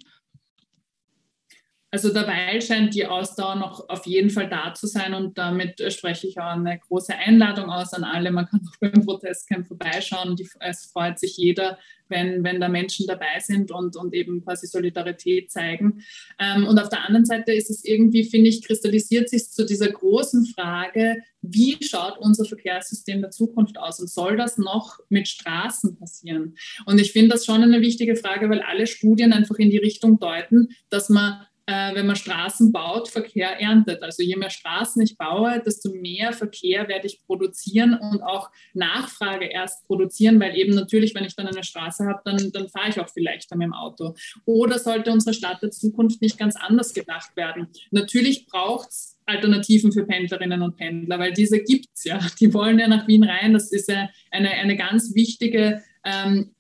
Also 1.94 2.11
derweil 2.11 2.62
scheint 2.62 2.94
die 2.94 3.06
Ausdauer 3.06 3.56
noch 3.56 3.87
auf 3.90 4.06
jeden 4.06 4.30
Fall 4.30 4.49
da 4.49 4.72
zu 4.72 4.87
sein 4.87 5.12
und 5.12 5.37
damit 5.37 5.78
spreche 5.92 6.26
ich 6.26 6.40
auch 6.40 6.52
eine 6.52 6.78
große 6.78 7.14
Einladung 7.14 7.68
aus 7.68 7.92
an 7.92 8.02
alle. 8.02 8.32
Man 8.32 8.46
kann 8.46 8.62
auch 8.66 8.76
beim 8.80 9.04
Protestcamp 9.04 9.66
vorbeischauen. 9.66 10.35
es 10.61 10.87
freut 10.87 11.18
sich 11.18 11.37
jeder, 11.37 11.78
wenn, 12.09 12.42
wenn 12.44 12.62
da 12.62 12.70
Menschen 12.70 13.07
dabei 13.07 13.40
sind 13.40 13.70
und, 13.70 13.96
und 13.96 14.14
eben 14.14 14.42
quasi 14.42 14.68
Solidarität 14.68 15.50
zeigen. 15.50 16.02
Ähm, 16.38 16.66
und 16.66 16.78
auf 16.78 16.88
der 16.88 17.05
anderen 17.05 17.26
Seite 17.26 17.52
ist 17.52 17.68
es 17.68 17.85
irgendwie, 17.85 18.24
finde 18.24 18.48
ich, 18.48 18.64
kristallisiert 18.64 19.28
sich 19.28 19.50
zu 19.50 19.66
dieser 19.66 19.90
großen 19.90 20.46
Frage, 20.46 21.18
wie 21.42 21.76
schaut 21.83 22.16
unser 22.18 22.46
Verkehrssystem 22.46 23.20
der 23.20 23.31
Zukunft 23.31 23.76
aus 23.76 24.00
und 24.00 24.09
soll 24.09 24.38
das 24.38 24.57
noch 24.57 24.98
mit 25.11 25.28
Straßen 25.28 25.98
passieren? 25.98 26.55
Und 26.87 27.00
ich 27.00 27.12
finde 27.12 27.31
das 27.31 27.44
schon 27.44 27.62
eine 27.62 27.83
wichtige 27.83 28.16
Frage, 28.16 28.48
weil 28.48 28.62
alle 28.62 28.87
Studien 28.87 29.35
einfach 29.35 29.57
in 29.57 29.68
die 29.68 29.78
Richtung 29.78 30.18
deuten, 30.18 30.68
dass 30.88 31.11
man 31.11 31.44
äh, 31.66 31.94
wenn 31.94 32.07
man 32.07 32.16
Straßen 32.16 32.72
baut, 32.72 33.09
Verkehr 33.09 33.61
erntet. 33.61 34.03
Also 34.03 34.22
je 34.22 34.37
mehr 34.37 34.51
Straßen 34.51 35.01
ich 35.03 35.16
baue, 35.16 35.62
desto 35.64 35.90
mehr 35.90 36.33
Verkehr 36.33 36.88
werde 36.88 37.07
ich 37.07 37.22
produzieren 37.25 37.94
und 37.94 38.22
auch 38.22 38.51
Nachfrage 38.75 39.46
erst 39.46 39.87
produzieren, 39.87 40.40
weil 40.40 40.57
eben 40.57 40.75
natürlich, 40.75 41.14
wenn 41.14 41.25
ich 41.25 41.37
dann 41.37 41.46
eine 41.46 41.62
Straße 41.62 42.05
habe, 42.05 42.20
dann, 42.25 42.51
dann 42.53 42.68
fahre 42.68 42.88
ich 42.88 43.01
auch 43.01 43.09
viel 43.09 43.25
leichter 43.25 43.57
mit 43.57 43.66
dem 43.66 43.75
Auto. 43.75 44.14
Oder 44.44 44.79
sollte 44.79 45.12
unsere 45.12 45.35
Stadt 45.35 45.62
der 45.62 45.70
Zukunft 45.70 46.20
nicht 46.20 46.38
ganz 46.38 46.57
anders 46.57 46.94
gedacht 46.94 47.37
werden? 47.37 47.68
Natürlich 47.90 48.46
braucht 48.46 48.88
es 48.88 49.18
Alternativen 49.25 49.92
für 49.92 50.05
Pendlerinnen 50.05 50.62
und 50.62 50.77
Pendler, 50.77 51.18
weil 51.18 51.33
diese 51.33 51.61
gibt 51.61 51.88
es 51.94 52.05
ja. 52.05 52.18
Die 52.40 52.53
wollen 52.53 52.79
ja 52.81 52.88
nach 52.88 53.07
Wien 53.07 53.22
rein. 53.22 53.53
Das 53.53 53.70
ist 53.70 53.88
ja 53.88 54.09
eine, 54.31 54.51
eine 54.51 54.77
ganz 54.77 55.14
wichtige 55.14 55.81
ähm, 56.05 56.51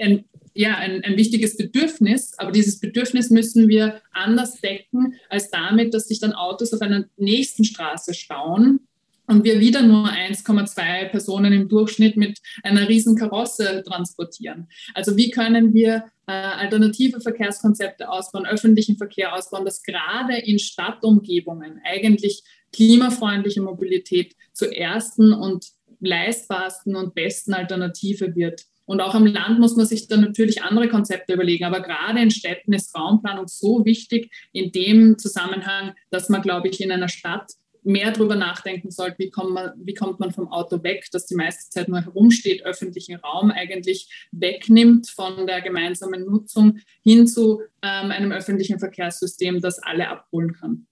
ein 0.00 0.24
ja, 0.54 0.76
ein, 0.76 1.02
ein 1.04 1.16
wichtiges 1.16 1.56
Bedürfnis, 1.56 2.34
aber 2.38 2.52
dieses 2.52 2.80
Bedürfnis 2.80 3.30
müssen 3.30 3.68
wir 3.68 4.00
anders 4.12 4.60
decken, 4.60 5.14
als 5.28 5.50
damit, 5.50 5.94
dass 5.94 6.08
sich 6.08 6.20
dann 6.20 6.32
Autos 6.32 6.72
auf 6.72 6.80
einer 6.80 7.04
nächsten 7.16 7.64
Straße 7.64 8.14
stauen 8.14 8.80
und 9.26 9.44
wir 9.44 9.60
wieder 9.60 9.82
nur 9.82 10.08
1,2 10.08 11.08
Personen 11.08 11.52
im 11.52 11.68
Durchschnitt 11.68 12.16
mit 12.16 12.40
einer 12.62 12.88
riesen 12.88 13.16
Karosse 13.16 13.82
transportieren. 13.86 14.68
Also 14.94 15.16
wie 15.16 15.30
können 15.30 15.72
wir 15.72 16.04
äh, 16.26 16.32
alternative 16.32 17.20
Verkehrskonzepte 17.20 18.08
ausbauen, 18.08 18.46
öffentlichen 18.46 18.96
Verkehr 18.96 19.34
ausbauen, 19.34 19.64
dass 19.64 19.82
gerade 19.82 20.36
in 20.36 20.58
Stadtumgebungen 20.58 21.80
eigentlich 21.84 22.42
klimafreundliche 22.72 23.62
Mobilität 23.62 24.34
zur 24.52 24.74
ersten 24.74 25.32
und 25.32 25.66
leistbarsten 26.00 26.96
und 26.96 27.14
besten 27.14 27.54
Alternative 27.54 28.34
wird. 28.34 28.64
Und 28.84 29.00
auch 29.00 29.14
am 29.14 29.26
Land 29.26 29.58
muss 29.58 29.76
man 29.76 29.86
sich 29.86 30.08
dann 30.08 30.20
natürlich 30.20 30.62
andere 30.62 30.88
Konzepte 30.88 31.34
überlegen. 31.34 31.64
Aber 31.64 31.80
gerade 31.80 32.20
in 32.20 32.30
Städten 32.30 32.72
ist 32.72 32.94
Raumplanung 32.96 33.48
so 33.48 33.84
wichtig 33.84 34.30
in 34.52 34.72
dem 34.72 35.18
Zusammenhang, 35.18 35.92
dass 36.10 36.28
man, 36.28 36.42
glaube 36.42 36.68
ich, 36.68 36.80
in 36.80 36.92
einer 36.92 37.08
Stadt 37.08 37.52
mehr 37.84 38.12
darüber 38.12 38.36
nachdenken 38.36 38.90
sollte, 38.90 39.18
wie 39.18 39.30
kommt, 39.30 39.52
man, 39.52 39.72
wie 39.76 39.94
kommt 39.94 40.20
man 40.20 40.30
vom 40.30 40.48
Auto 40.48 40.82
weg, 40.82 41.06
das 41.12 41.26
die 41.26 41.34
meiste 41.34 41.68
Zeit 41.70 41.88
nur 41.88 42.00
herumsteht, 42.00 42.64
öffentlichen 42.64 43.16
Raum 43.16 43.50
eigentlich 43.50 44.08
wegnimmt 44.30 45.08
von 45.10 45.46
der 45.46 45.60
gemeinsamen 45.62 46.24
Nutzung 46.24 46.78
hin 47.02 47.26
zu 47.26 47.60
ähm, 47.82 48.10
einem 48.10 48.32
öffentlichen 48.32 48.78
Verkehrssystem, 48.78 49.60
das 49.60 49.80
alle 49.80 50.08
abholen 50.08 50.52
kann. 50.52 50.86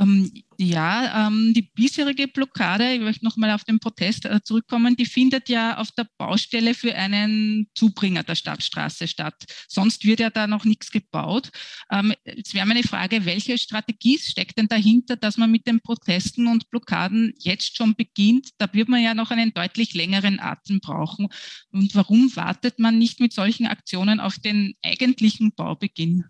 Ähm, 0.00 0.30
ja, 0.58 1.26
ähm, 1.26 1.52
die 1.54 1.62
bisherige 1.62 2.26
Blockade, 2.26 2.94
ich 2.94 3.00
möchte 3.00 3.24
nochmal 3.24 3.50
auf 3.50 3.64
den 3.64 3.80
Protest 3.80 4.24
äh, 4.24 4.40
zurückkommen, 4.42 4.96
die 4.96 5.04
findet 5.04 5.48
ja 5.48 5.76
auf 5.76 5.90
der 5.92 6.06
Baustelle 6.16 6.74
für 6.74 6.94
einen 6.94 7.68
Zubringer 7.74 8.22
der 8.22 8.34
Stadtstraße 8.34 9.08
statt. 9.08 9.44
Sonst 9.68 10.04
wird 10.04 10.20
ja 10.20 10.30
da 10.30 10.46
noch 10.46 10.64
nichts 10.64 10.90
gebaut. 10.90 11.50
Ähm, 11.90 12.14
jetzt 12.24 12.54
wäre 12.54 12.66
meine 12.66 12.82
Frage, 12.82 13.26
welche 13.26 13.58
Strategie 13.58 14.18
steckt 14.18 14.58
denn 14.58 14.68
dahinter, 14.68 15.16
dass 15.16 15.36
man 15.36 15.50
mit 15.50 15.66
den 15.66 15.80
Protesten 15.80 16.46
und 16.46 16.70
Blockaden 16.70 17.34
jetzt 17.38 17.76
schon 17.76 17.94
beginnt? 17.94 18.50
Da 18.58 18.72
wird 18.72 18.88
man 18.88 19.02
ja 19.02 19.14
noch 19.14 19.30
einen 19.30 19.52
deutlich 19.52 19.92
längeren 19.94 20.40
Atem 20.40 20.80
brauchen. 20.80 21.28
Und 21.72 21.94
warum 21.94 22.34
wartet 22.36 22.78
man 22.78 22.98
nicht 22.98 23.20
mit 23.20 23.34
solchen 23.34 23.66
Aktionen 23.66 24.20
auf 24.20 24.38
den 24.38 24.74
eigentlichen 24.82 25.52
Baubeginn? 25.52 26.24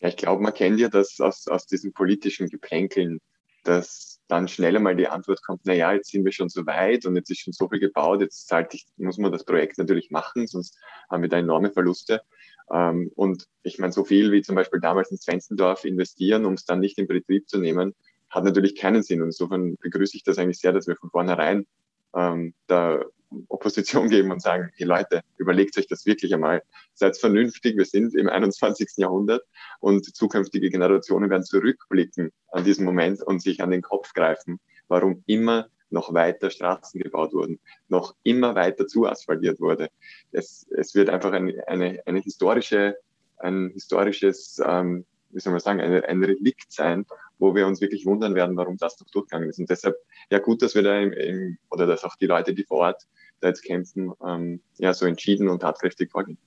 Ja, 0.00 0.08
ich 0.08 0.16
glaube, 0.16 0.42
man 0.42 0.54
kennt 0.54 0.80
ja 0.80 0.88
das 0.88 1.20
aus, 1.20 1.48
aus 1.48 1.66
diesen 1.66 1.92
politischen 1.92 2.48
Geplänkeln, 2.48 3.20
dass 3.64 4.20
dann 4.28 4.46
schneller 4.46 4.78
mal 4.78 4.94
die 4.94 5.08
Antwort 5.08 5.42
kommt, 5.42 5.62
na 5.64 5.72
ja, 5.72 5.92
jetzt 5.92 6.10
sind 6.10 6.24
wir 6.24 6.32
schon 6.32 6.48
so 6.48 6.66
weit 6.66 7.06
und 7.06 7.16
jetzt 7.16 7.30
ist 7.30 7.40
schon 7.40 7.52
so 7.52 7.68
viel 7.68 7.80
gebaut, 7.80 8.20
jetzt 8.20 8.52
ich, 8.72 8.86
muss 8.96 9.18
man 9.18 9.32
das 9.32 9.44
Projekt 9.44 9.78
natürlich 9.78 10.10
machen, 10.10 10.46
sonst 10.46 10.76
haben 11.10 11.22
wir 11.22 11.28
da 11.28 11.38
enorme 11.38 11.70
Verluste. 11.70 12.22
Ähm, 12.70 13.10
und 13.14 13.48
ich 13.62 13.78
meine, 13.78 13.92
so 13.92 14.04
viel 14.04 14.30
wie 14.30 14.42
zum 14.42 14.54
Beispiel 14.54 14.80
damals 14.80 15.10
in 15.10 15.16
Svensendorf 15.16 15.84
investieren, 15.84 16.44
um 16.44 16.54
es 16.54 16.64
dann 16.64 16.80
nicht 16.80 16.98
in 16.98 17.06
Betrieb 17.06 17.48
zu 17.48 17.58
nehmen, 17.58 17.94
hat 18.28 18.44
natürlich 18.44 18.76
keinen 18.76 19.02
Sinn. 19.02 19.22
Und 19.22 19.28
insofern 19.28 19.76
begrüße 19.76 20.16
ich 20.16 20.22
das 20.22 20.38
eigentlich 20.38 20.60
sehr, 20.60 20.72
dass 20.72 20.86
wir 20.86 20.96
von 20.96 21.10
vornherein 21.10 21.66
ähm, 22.14 22.54
da 22.66 23.02
Opposition 23.48 24.08
geben 24.08 24.30
und 24.30 24.40
sagen, 24.40 24.70
hey 24.76 24.86
Leute, 24.86 25.22
überlegt 25.36 25.76
euch 25.78 25.86
das 25.86 26.06
wirklich 26.06 26.32
einmal, 26.32 26.62
seid 26.94 27.16
vernünftig, 27.16 27.76
wir 27.76 27.84
sind 27.84 28.14
im 28.14 28.28
21. 28.28 28.90
Jahrhundert 28.96 29.42
und 29.80 30.04
zukünftige 30.16 30.70
Generationen 30.70 31.30
werden 31.30 31.44
zurückblicken 31.44 32.32
an 32.52 32.64
diesen 32.64 32.84
Moment 32.84 33.22
und 33.22 33.42
sich 33.42 33.62
an 33.62 33.70
den 33.70 33.82
Kopf 33.82 34.12
greifen, 34.14 34.60
warum 34.88 35.22
immer 35.26 35.68
noch 35.90 36.12
weiter 36.12 36.50
Straßen 36.50 37.00
gebaut 37.00 37.32
wurden, 37.32 37.60
noch 37.88 38.14
immer 38.22 38.54
weiter 38.54 38.86
zuasphaltiert 38.86 39.60
wurde. 39.60 39.88
Es, 40.32 40.66
es 40.76 40.94
wird 40.94 41.08
einfach 41.08 41.32
eine, 41.32 41.66
eine, 41.66 42.02
eine 42.06 42.20
historische, 42.20 42.96
ein 43.38 43.70
historisches, 43.72 44.60
ähm, 44.64 45.06
wie 45.30 45.40
soll 45.40 45.52
man 45.52 45.60
sagen, 45.60 45.80
ein, 45.80 46.04
ein 46.04 46.24
Relikt 46.24 46.72
sein, 46.72 47.06
wo 47.38 47.54
wir 47.54 47.66
uns 47.66 47.80
wirklich 47.80 48.06
wundern 48.06 48.34
werden, 48.34 48.56
warum 48.56 48.76
das 48.76 48.98
noch 49.00 49.08
durchgegangen 49.10 49.48
ist. 49.48 49.58
Und 49.58 49.70
deshalb, 49.70 49.96
ja 50.30 50.38
gut, 50.38 50.62
dass 50.62 50.74
wir 50.74 50.82
da 50.82 50.98
im, 50.98 51.12
im 51.12 51.58
oder 51.70 51.86
dass 51.86 52.04
auch 52.04 52.16
die 52.16 52.26
Leute, 52.26 52.54
die 52.54 52.64
vor 52.64 52.78
Ort 52.78 53.02
da 53.40 53.48
jetzt 53.48 53.62
kämpfen, 53.62 54.12
ähm, 54.26 54.60
ja 54.78 54.92
so 54.92 55.06
entschieden 55.06 55.48
und 55.48 55.60
tatkräftig 55.60 56.10
vorgehen. 56.10 56.38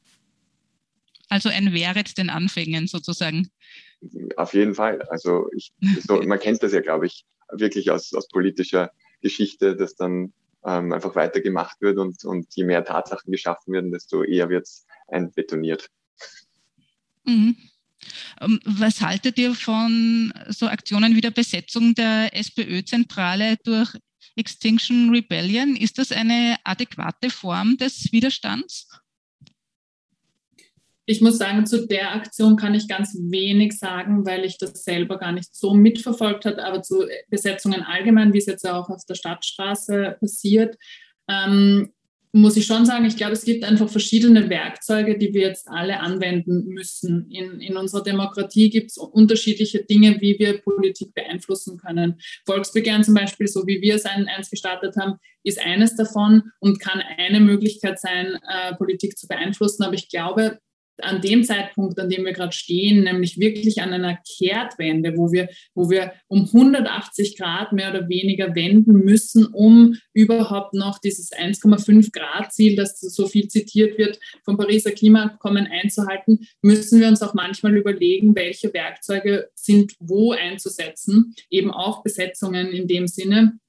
Also 1.30 1.48
ein 1.50 1.74
Wehret 1.74 2.18
den 2.18 2.30
Anfängen 2.30 2.88
sozusagen. 2.88 3.50
Auf 4.36 4.54
jeden 4.54 4.76
Fall. 4.76 5.02
Also 5.04 5.50
ich, 5.56 5.72
so, 6.06 6.22
man 6.22 6.40
kennt 6.40 6.62
das 6.62 6.74
ja, 6.74 6.82
glaube 6.82 7.06
ich, 7.06 7.26
wirklich 7.52 7.92
aus, 7.92 8.14
aus 8.14 8.28
politischer 8.28 8.92
Geschichte, 9.22 9.76
dass 9.76 9.96
dann 9.96 10.34
ähm, 10.66 10.92
einfach 10.92 11.16
weitergemacht 11.16 11.80
wird 11.82 11.98
und, 11.98 12.24
und 12.26 12.54
je 12.54 12.66
mehr 12.66 12.84
Tatsachen 12.84 13.32
geschaffen 13.32 13.74
werden, 13.74 13.92
desto 13.92 14.24
eher 14.24 14.50
wird 14.50 14.64
es 14.64 14.86
einbetoniert. 15.08 15.90
Mhm. 17.24 17.56
Ähm, 18.40 18.60
was 18.66 19.02
haltet 19.02 19.38
ihr 19.38 19.54
von 19.54 20.34
so 20.50 20.68
Aktionen 20.68 21.16
wie 21.16 21.22
der 21.22 21.32
Besetzung 21.32 21.94
der 21.96 22.36
SPÖ-Zentrale 22.36 23.58
durch 23.64 23.96
Extinction 24.36 25.10
Rebellion? 25.10 25.76
Ist 25.76 25.98
das 25.98 26.12
eine 26.12 26.58
adäquate 26.64 27.30
Form 27.30 27.78
des 27.78 28.12
Widerstands? 28.12 28.88
Ich 31.06 31.20
muss 31.20 31.38
sagen, 31.38 31.66
zu 31.66 31.88
der 31.88 32.14
Aktion 32.14 32.56
kann 32.56 32.76
ich 32.76 32.88
ganz 32.88 33.18
wenig 33.20 33.78
sagen, 33.78 34.26
weil 34.26 34.46
ich 34.46 34.58
das 34.58 34.84
selber 34.84 35.18
gar 35.18 35.32
nicht 35.32 35.54
so 35.54 35.74
mitverfolgt 35.74 36.46
habe, 36.46 36.64
aber 36.64 36.84
zu 36.84 37.06
Besetzungen 37.30 37.82
allgemein, 37.82 38.34
wie 38.34 38.38
es 38.38 38.46
jetzt 38.46 38.68
auch 38.68 38.90
auf 38.90 39.04
der 39.06 39.16
Stadtstraße 39.16 40.18
passiert, 40.20 40.78
ähm, 41.28 41.92
muss 42.34 42.56
ich 42.56 42.66
schon 42.66 42.86
sagen, 42.86 43.06
ich 43.06 43.18
glaube, 43.18 43.34
es 43.34 43.44
gibt 43.44 43.64
einfach 43.66 43.90
verschiedene 43.90 44.50
Werkzeuge, 44.50 45.18
die 45.18 45.34
wir 45.34 45.42
jetzt 45.42 45.68
alle 45.68 46.00
anwenden 46.00 46.66
müssen. 46.68 47.30
In, 47.30 47.60
in 47.60 47.76
unserer 47.76 48.04
Demokratie 48.04 48.70
gibt 48.70 48.92
es 48.92 48.98
unterschiedliche 48.98 49.84
Dinge, 49.84 50.22
wie 50.22 50.40
wir 50.40 50.62
Politik 50.62 51.14
beeinflussen 51.14 51.78
können. 51.78 52.22
Volksbegehren 52.46 53.04
zum 53.04 53.16
Beispiel, 53.16 53.48
so 53.48 53.68
wie 53.68 53.82
wir 53.82 53.96
es 53.96 54.06
ein, 54.06 54.28
eins 54.28 54.50
gestartet 54.50 54.96
haben, 54.96 55.18
ist 55.44 55.60
eines 55.60 55.96
davon 55.96 56.44
und 56.60 56.80
kann 56.80 57.02
eine 57.18 57.42
Möglichkeit 57.42 58.00
sein, 58.00 58.38
äh, 58.48 58.76
Politik 58.76 59.18
zu 59.18 59.28
beeinflussen. 59.28 59.84
Aber 59.84 59.96
ich 59.96 60.08
glaube, 60.08 60.60
an 61.04 61.22
dem 61.22 61.44
Zeitpunkt, 61.44 62.00
an 62.00 62.10
dem 62.10 62.26
wir 62.26 62.34
gerade 62.34 62.52
stehen, 62.52 63.04
nämlich 63.04 63.40
wirklich 63.40 63.82
an 63.82 63.94
einer 63.94 64.18
Kehrtwende, 64.38 65.16
wo 65.18 65.32
wir, 65.32 65.50
wo 65.74 65.90
wir 65.90 66.14
um 66.28 66.46
180 66.46 67.38
Grad 67.38 67.74
mehr 67.74 67.90
oder 67.90 68.08
weniger 68.10 68.56
wenden 68.56 68.94
müssen, 69.06 69.46
um 69.46 69.96
überhaupt 70.14 70.74
noch 70.74 71.00
dieses 71.00 71.32
1,5 71.32 72.12
Grad 72.12 72.54
Ziel, 72.54 72.76
das 72.76 73.00
so 73.00 73.28
viel 73.28 73.48
zitiert 73.48 73.98
wird, 73.98 74.20
vom 74.44 74.58
Pariser 74.58 74.92
Klimaabkommen 74.92 75.68
einzuhalten, 75.68 76.48
müssen 76.62 77.00
wir 77.00 77.08
uns 77.08 77.22
auch 77.22 77.34
manchmal 77.34 77.76
überlegen, 77.76 78.36
welche 78.36 78.74
Werkzeuge 78.74 79.50
sind 79.56 79.94
wo 80.00 80.32
einzusetzen, 80.32 81.34
eben 81.50 81.72
auch 81.72 82.04
Besetzungen 82.04 82.72
in 82.72 82.88
dem 82.88 83.08
Sinne 83.08 83.60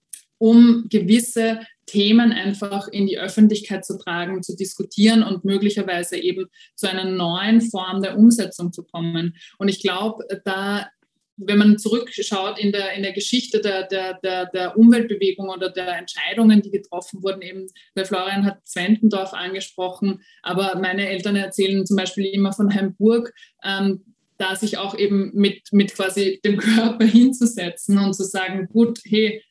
um 0.43 0.87
gewisse 0.89 1.61
Themen 1.87 2.33
einfach 2.33 2.89
in 2.89 3.07
die 3.07 3.17
Öffentlichkeit 3.17 3.85
zu 3.85 3.97
tragen, 3.97 4.43
zu 4.43 4.57
diskutieren 4.57 5.23
und 5.23 5.45
möglicherweise 5.45 6.17
eben 6.17 6.47
zu 6.75 6.91
einer 6.91 7.05
neuen 7.05 7.61
Form 7.61 8.03
der 8.03 8.19
Umsetzung 8.19 8.73
zu 8.73 8.83
kommen. 8.83 9.37
Und 9.59 9.69
ich 9.69 9.81
glaube, 9.81 10.25
da 10.45 10.89
wenn 11.37 11.59
man 11.59 11.79
zurückschaut 11.79 12.59
in 12.59 12.73
der, 12.73 12.93
in 12.93 13.03
der 13.03 13.13
Geschichte 13.13 13.61
der, 13.61 13.87
der, 13.87 14.19
der, 14.23 14.47
der 14.47 14.77
Umweltbewegung 14.77 15.49
oder 15.49 15.71
der 15.71 15.97
Entscheidungen, 15.97 16.61
die 16.61 16.71
getroffen 16.71 17.23
wurden, 17.23 17.41
eben, 17.41 17.67
der 17.97 18.05
Florian 18.05 18.45
hat 18.45 18.67
Zwentendorf 18.67 19.33
angesprochen, 19.33 20.23
aber 20.43 20.79
meine 20.79 21.09
Eltern 21.09 21.37
erzählen 21.37 21.87
zum 21.87 21.97
Beispiel 21.97 22.27
immer 22.27 22.53
von 22.53 22.73
Hamburg, 22.73 23.33
ähm, 23.65 24.05
da 24.37 24.55
sich 24.57 24.77
auch 24.77 24.97
eben 24.97 25.31
mit, 25.35 25.73
mit 25.73 25.95
quasi 25.95 26.41
dem 26.45 26.59
Körper 26.59 27.05
hinzusetzen 27.07 27.99
und 27.99 28.15
zu 28.15 28.25
sagen, 28.25 28.69
gut, 28.71 29.01
hey, 29.05 29.43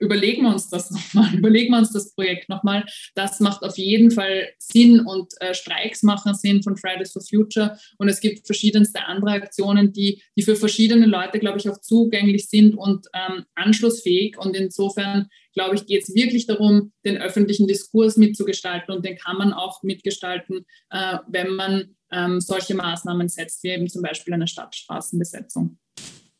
überlegen 0.00 0.42
wir 0.42 0.50
uns 0.50 0.68
das 0.68 0.90
nochmal, 0.90 1.34
überlegen 1.38 1.72
wir 1.72 1.78
uns 1.78 1.92
das 1.92 2.12
Projekt 2.14 2.48
nochmal. 2.48 2.84
Das 3.14 3.38
macht 3.38 3.62
auf 3.62 3.76
jeden 3.78 4.10
Fall 4.10 4.48
Sinn 4.58 5.00
und 5.00 5.32
äh, 5.40 5.54
Streiks 5.54 6.02
machen 6.02 6.34
Sinn 6.34 6.62
von 6.62 6.76
Fridays 6.76 7.12
for 7.12 7.22
Future. 7.22 7.78
Und 7.98 8.08
es 8.08 8.20
gibt 8.20 8.46
verschiedenste 8.46 9.04
andere 9.04 9.32
Aktionen, 9.32 9.92
die, 9.92 10.22
die 10.36 10.42
für 10.42 10.56
verschiedene 10.56 11.06
Leute, 11.06 11.38
glaube 11.38 11.58
ich, 11.58 11.68
auch 11.68 11.80
zugänglich 11.80 12.48
sind 12.48 12.74
und 12.74 13.06
ähm, 13.14 13.44
anschlussfähig. 13.54 14.38
Und 14.38 14.56
insofern, 14.56 15.28
glaube 15.52 15.76
ich, 15.76 15.86
geht 15.86 16.02
es 16.02 16.14
wirklich 16.14 16.46
darum, 16.46 16.92
den 17.04 17.18
öffentlichen 17.18 17.68
Diskurs 17.68 18.16
mitzugestalten 18.16 18.94
und 18.94 19.04
den 19.04 19.16
kann 19.16 19.36
man 19.36 19.52
auch 19.52 19.82
mitgestalten, 19.82 20.64
äh, 20.90 21.18
wenn 21.28 21.54
man 21.54 21.96
ähm, 22.10 22.40
solche 22.40 22.74
Maßnahmen 22.74 23.28
setzt, 23.28 23.62
wie 23.62 23.68
eben 23.68 23.88
zum 23.88 24.02
Beispiel 24.02 24.32
eine 24.32 24.48
Stadtstraßenbesetzung. 24.48 25.78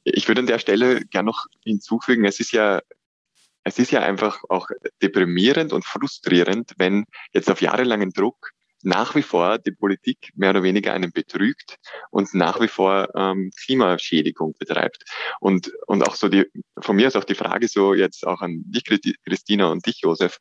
Ich 0.04 0.26
würde 0.26 0.40
an 0.40 0.46
der 0.46 0.58
Stelle 0.58 1.02
gerne 1.10 1.26
noch 1.26 1.44
hinzufügen, 1.62 2.24
es 2.24 2.40
ist 2.40 2.52
ja 2.52 2.80
es 3.64 3.78
ist 3.78 3.90
ja 3.90 4.00
einfach 4.00 4.42
auch 4.48 4.68
deprimierend 5.02 5.72
und 5.72 5.84
frustrierend, 5.84 6.72
wenn 6.78 7.04
jetzt 7.32 7.50
auf 7.50 7.60
jahrelangen 7.60 8.10
Druck 8.10 8.52
nach 8.82 9.14
wie 9.14 9.22
vor 9.22 9.58
die 9.58 9.72
Politik 9.72 10.30
mehr 10.34 10.50
oder 10.50 10.62
weniger 10.62 10.92
einen 10.94 11.12
betrügt 11.12 11.76
und 12.10 12.32
nach 12.34 12.60
wie 12.60 12.68
vor 12.68 13.08
ähm, 13.14 13.50
Klimaschädigung 13.62 14.54
betreibt. 14.58 15.04
Und, 15.40 15.72
und 15.86 16.06
auch 16.06 16.14
so 16.14 16.28
die, 16.28 16.46
von 16.78 16.96
mir 16.96 17.08
ist 17.08 17.16
auch 17.16 17.24
die 17.24 17.34
Frage 17.34 17.68
so 17.68 17.94
jetzt 17.94 18.26
auch 18.26 18.40
an 18.40 18.62
dich, 18.66 18.84
Christina 19.24 19.66
und 19.66 19.84
dich, 19.86 20.00
Josef, 20.00 20.38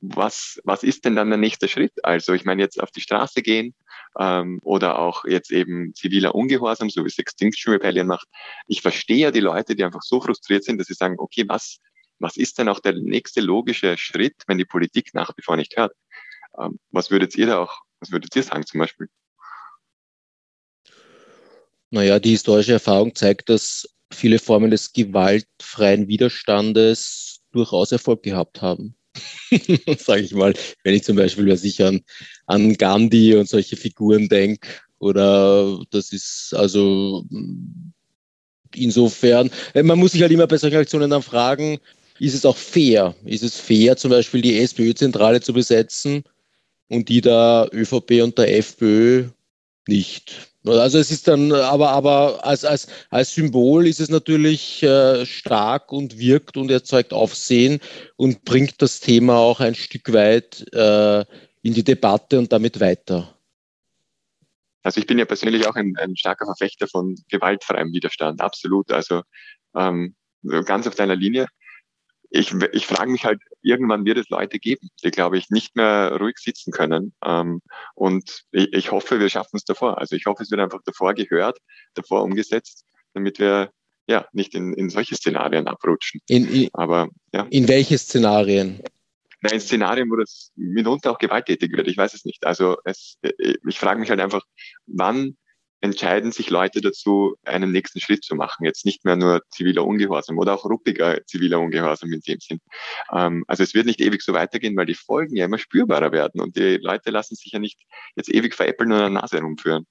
was, 0.00 0.60
was 0.64 0.82
ist 0.82 1.04
denn 1.04 1.14
dann 1.14 1.30
der 1.30 1.38
nächste 1.38 1.68
Schritt? 1.68 1.92
Also 2.02 2.32
ich 2.32 2.44
meine 2.44 2.62
jetzt 2.62 2.82
auf 2.82 2.90
die 2.90 3.00
Straße 3.00 3.42
gehen 3.42 3.74
ähm, 4.18 4.58
oder 4.62 4.98
auch 4.98 5.24
jetzt 5.24 5.52
eben 5.52 5.94
ziviler 5.94 6.34
Ungehorsam, 6.34 6.90
so 6.90 7.04
wie 7.04 7.08
es 7.08 7.18
Extinction 7.18 7.72
Rebellion 7.72 8.08
macht. 8.08 8.26
Ich 8.66 8.82
verstehe 8.82 9.18
ja 9.18 9.30
die 9.30 9.40
Leute, 9.40 9.76
die 9.76 9.84
einfach 9.84 10.02
so 10.02 10.20
frustriert 10.20 10.64
sind, 10.64 10.78
dass 10.78 10.88
sie 10.88 10.94
sagen, 10.94 11.16
okay, 11.18 11.44
was, 11.46 11.78
was 12.22 12.36
ist 12.36 12.58
denn 12.58 12.68
auch 12.68 12.80
der 12.80 12.94
nächste 12.94 13.40
logische 13.40 13.96
Schritt, 13.98 14.36
wenn 14.46 14.58
die 14.58 14.64
Politik 14.64 15.12
nach 15.12 15.36
wie 15.36 15.42
vor 15.42 15.56
nicht 15.56 15.76
hört? 15.76 15.92
Ähm, 16.58 16.78
was 16.90 17.10
würdet 17.10 17.36
ihr 17.36 17.46
da 17.46 17.58
auch, 17.58 17.80
was 18.00 18.12
würdet 18.12 18.34
ihr 18.34 18.42
sagen 18.42 18.64
zum 18.64 18.80
Beispiel? 18.80 19.08
Naja, 21.90 22.18
die 22.18 22.30
historische 22.30 22.72
Erfahrung 22.72 23.14
zeigt, 23.14 23.48
dass 23.48 23.86
viele 24.12 24.38
Formen 24.38 24.70
des 24.70 24.92
gewaltfreien 24.92 26.08
Widerstandes 26.08 27.40
durchaus 27.52 27.92
Erfolg 27.92 28.22
gehabt 28.22 28.62
haben. 28.62 28.94
Sage 29.98 30.22
ich 30.22 30.32
mal, 30.32 30.54
wenn 30.84 30.94
ich 30.94 31.04
zum 31.04 31.16
Beispiel 31.16 31.48
was 31.50 31.64
ich 31.64 31.82
an, 31.84 32.00
an 32.46 32.78
Gandhi 32.78 33.36
und 33.36 33.48
solche 33.48 33.76
Figuren 33.76 34.28
denke, 34.28 34.68
oder 34.98 35.82
das 35.90 36.12
ist 36.12 36.54
also 36.54 37.26
insofern, 38.74 39.50
man 39.74 39.98
muss 39.98 40.12
sich 40.12 40.22
halt 40.22 40.32
immer 40.32 40.46
bei 40.46 40.56
solchen 40.56 40.76
Aktionen 40.78 41.10
dann 41.10 41.22
fragen, 41.22 41.78
ist 42.22 42.34
es 42.34 42.46
auch 42.46 42.56
fair? 42.56 43.16
Ist 43.24 43.42
es 43.42 43.56
fair, 43.56 43.96
zum 43.96 44.12
Beispiel 44.12 44.42
die 44.42 44.60
SPÖ-Zentrale 44.60 45.40
zu 45.40 45.52
besetzen 45.52 46.22
und 46.88 47.08
die 47.08 47.20
der 47.20 47.68
ÖVP 47.72 48.22
und 48.22 48.38
der 48.38 48.56
FPÖ 48.58 49.24
nicht? 49.88 50.52
Also 50.64 50.98
es 50.98 51.10
ist 51.10 51.26
dann, 51.26 51.50
aber, 51.50 51.90
aber 51.90 52.46
als, 52.46 52.64
als, 52.64 52.86
als 53.10 53.34
Symbol 53.34 53.88
ist 53.88 53.98
es 53.98 54.08
natürlich 54.08 54.84
äh, 54.84 55.26
stark 55.26 55.90
und 55.90 56.16
wirkt 56.16 56.56
und 56.56 56.70
erzeugt 56.70 57.12
Aufsehen 57.12 57.80
und 58.14 58.44
bringt 58.44 58.80
das 58.80 59.00
Thema 59.00 59.38
auch 59.38 59.58
ein 59.58 59.74
Stück 59.74 60.12
weit 60.12 60.64
äh, 60.72 61.24
in 61.62 61.74
die 61.74 61.82
Debatte 61.82 62.38
und 62.38 62.52
damit 62.52 62.78
weiter. 62.78 63.36
Also 64.84 65.00
ich 65.00 65.08
bin 65.08 65.18
ja 65.18 65.24
persönlich 65.24 65.66
auch 65.66 65.74
ein, 65.74 65.94
ein 65.98 66.16
starker 66.16 66.44
Verfechter 66.44 66.86
von 66.86 67.16
gewaltfreiem 67.28 67.92
Widerstand, 67.92 68.40
absolut. 68.40 68.92
Also 68.92 69.22
ähm, 69.74 70.14
ganz 70.64 70.86
auf 70.86 70.94
deiner 70.94 71.16
Linie 71.16 71.48
ich, 72.32 72.54
ich 72.72 72.86
frage 72.86 73.10
mich 73.10 73.24
halt, 73.24 73.40
irgendwann 73.60 74.06
wird 74.06 74.16
es 74.16 74.30
Leute 74.30 74.58
geben, 74.58 74.88
die, 75.04 75.10
glaube 75.10 75.36
ich, 75.36 75.50
nicht 75.50 75.76
mehr 75.76 76.16
ruhig 76.18 76.38
sitzen 76.38 76.72
können. 76.72 77.12
Ähm, 77.24 77.60
und 77.94 78.44
ich, 78.52 78.72
ich 78.72 78.90
hoffe, 78.90 79.20
wir 79.20 79.28
schaffen 79.28 79.56
es 79.56 79.64
davor. 79.64 79.98
Also 79.98 80.16
ich 80.16 80.24
hoffe, 80.24 80.42
es 80.42 80.50
wird 80.50 80.60
einfach 80.60 80.80
davor 80.84 81.12
gehört, 81.12 81.58
davor 81.94 82.22
umgesetzt, 82.22 82.86
damit 83.12 83.38
wir 83.38 83.70
ja 84.08 84.26
nicht 84.32 84.54
in, 84.54 84.72
in 84.72 84.88
solche 84.88 85.14
Szenarien 85.14 85.68
abrutschen. 85.68 86.22
In, 86.26 86.48
in, 86.50 86.68
Aber 86.72 87.08
ja. 87.34 87.46
In 87.50 87.68
welche 87.68 87.98
Szenarien? 87.98 88.80
Na, 89.42 89.52
in 89.52 89.60
Szenarien, 89.60 90.10
wo 90.10 90.16
das 90.16 90.52
mitunter 90.56 91.10
auch 91.10 91.18
gewalttätig 91.18 91.76
wird. 91.76 91.86
Ich 91.86 91.98
weiß 91.98 92.14
es 92.14 92.24
nicht. 92.24 92.46
Also 92.46 92.78
es, 92.84 93.18
ich 93.20 93.78
frage 93.78 94.00
mich 94.00 94.08
halt 94.08 94.20
einfach, 94.20 94.42
wann 94.86 95.36
entscheiden 95.82 96.30
sich 96.30 96.48
Leute 96.48 96.80
dazu, 96.80 97.34
einen 97.44 97.72
nächsten 97.72 98.00
Schritt 98.00 98.24
zu 98.24 98.36
machen. 98.36 98.64
Jetzt 98.64 98.86
nicht 98.86 99.04
mehr 99.04 99.16
nur 99.16 99.42
ziviler 99.50 99.84
Ungehorsam 99.84 100.38
oder 100.38 100.54
auch 100.54 100.64
ruppiger 100.64 101.18
ziviler 101.26 101.58
Ungehorsam 101.58 102.12
in 102.12 102.20
dem 102.20 102.38
Sinn. 102.38 102.60
Ähm, 103.12 103.44
also 103.48 103.64
es 103.64 103.74
wird 103.74 103.86
nicht 103.86 104.00
ewig 104.00 104.22
so 104.22 104.32
weitergehen, 104.32 104.76
weil 104.76 104.86
die 104.86 104.94
Folgen 104.94 105.36
ja 105.36 105.44
immer 105.44 105.58
spürbarer 105.58 106.12
werden 106.12 106.40
und 106.40 106.56
die 106.56 106.78
Leute 106.80 107.10
lassen 107.10 107.34
sich 107.34 107.52
ja 107.52 107.58
nicht 107.58 107.80
jetzt 108.14 108.32
ewig 108.32 108.54
veräppeln 108.54 108.92
und 108.92 108.98
an 108.98 109.12
der 109.14 109.22
Nase 109.22 109.38
herumführen. 109.38 109.86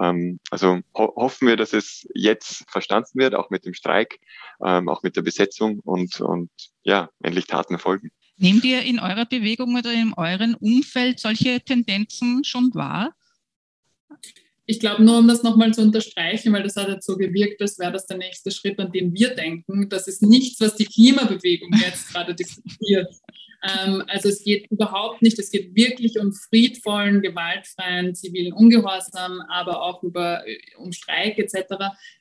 Ähm, 0.00 0.40
also 0.50 0.80
ho 0.96 1.12
hoffen 1.14 1.46
wir, 1.46 1.56
dass 1.56 1.74
es 1.74 2.08
jetzt 2.14 2.64
verstanden 2.70 3.18
wird, 3.18 3.34
auch 3.34 3.50
mit 3.50 3.66
dem 3.66 3.74
Streik, 3.74 4.18
ähm, 4.64 4.88
auch 4.88 5.02
mit 5.02 5.14
der 5.14 5.22
Besetzung 5.22 5.80
und, 5.80 6.22
und 6.22 6.50
ja, 6.84 7.10
endlich 7.22 7.46
Taten 7.46 7.78
folgen. 7.78 8.10
Nehmt 8.38 8.64
ihr 8.64 8.82
in 8.82 8.98
eurer 8.98 9.26
Bewegung 9.26 9.76
oder 9.76 9.92
in 9.92 10.14
eurem 10.14 10.54
Umfeld 10.54 11.20
solche 11.20 11.60
Tendenzen 11.60 12.44
schon 12.44 12.74
wahr? 12.74 13.14
Ich 14.66 14.80
glaube, 14.80 15.02
nur 15.02 15.18
um 15.18 15.28
das 15.28 15.42
nochmal 15.42 15.74
zu 15.74 15.82
unterstreichen, 15.82 16.52
weil 16.52 16.62
das 16.62 16.76
hat 16.76 16.88
jetzt 16.88 17.06
so 17.06 17.16
gewirkt, 17.16 17.60
als 17.60 17.78
wäre 17.78 17.92
das 17.92 18.06
der 18.06 18.16
nächste 18.16 18.50
Schritt, 18.50 18.78
an 18.78 18.92
den 18.92 19.12
wir 19.14 19.34
denken. 19.34 19.88
Das 19.88 20.08
ist 20.08 20.22
nichts, 20.22 20.60
was 20.60 20.74
die 20.74 20.86
Klimabewegung 20.86 21.70
jetzt 21.82 22.12
gerade 22.12 22.34
diskutiert. 22.34 23.08
Ähm, 23.64 24.04
also 24.08 24.28
es 24.28 24.44
geht 24.44 24.70
überhaupt 24.70 25.22
nicht, 25.22 25.38
es 25.38 25.50
geht 25.50 25.74
wirklich 25.74 26.18
um 26.18 26.32
friedvollen, 26.32 27.22
gewaltfreien 27.22 28.14
zivilen 28.14 28.52
Ungehorsam, 28.52 29.40
aber 29.48 29.82
auch 29.82 30.02
über, 30.02 30.46
äh, 30.46 30.58
um 30.76 30.92
Streik 30.92 31.38
etc. 31.38 31.74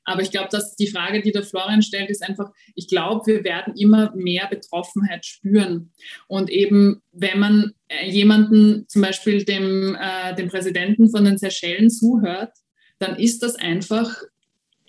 Aber 0.06 0.22
ich 0.22 0.32
glaube, 0.32 0.48
dass 0.52 0.76
die 0.76 0.88
Frage, 0.88 1.22
die 1.22 1.32
der 1.32 1.44
Florian 1.44 1.82
stellt, 1.82 2.10
ist 2.10 2.24
einfach, 2.24 2.50
ich 2.76 2.88
glaube, 2.88 3.26
wir 3.26 3.44
werden 3.44 3.76
immer 3.78 4.16
mehr 4.16 4.48
Betroffenheit 4.48 5.26
spüren. 5.26 5.92
Und 6.28 6.50
eben, 6.50 7.02
wenn 7.12 7.40
man 7.40 7.74
äh, 7.90 8.10
jemanden, 8.10 8.88
zum 8.88 9.02
Beispiel 9.02 9.44
dem, 9.44 9.98
äh, 10.00 10.36
dem 10.36 10.48
Präsidenten 10.48 11.10
von 11.10 11.26
den 11.26 11.38
Seychellen 11.38 11.90
zuhört, 11.90 12.54
dann 13.00 13.18
ist 13.18 13.44
das 13.44 13.56
einfach 13.56 14.16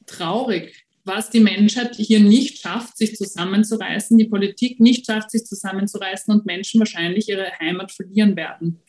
traurig, 0.06 0.83
was 1.04 1.30
die 1.30 1.40
Menschheit 1.40 1.96
hier 1.96 2.20
nicht 2.20 2.58
schafft, 2.58 2.96
sich 2.96 3.14
zusammenzureißen, 3.16 4.16
die 4.16 4.24
Politik 4.24 4.80
nicht 4.80 5.06
schafft, 5.06 5.30
sich 5.30 5.44
zusammenzureißen 5.44 6.32
und 6.34 6.46
Menschen 6.46 6.80
wahrscheinlich 6.80 7.28
ihre 7.28 7.52
Heimat 7.60 7.92
verlieren 7.92 8.36
werden, 8.36 8.80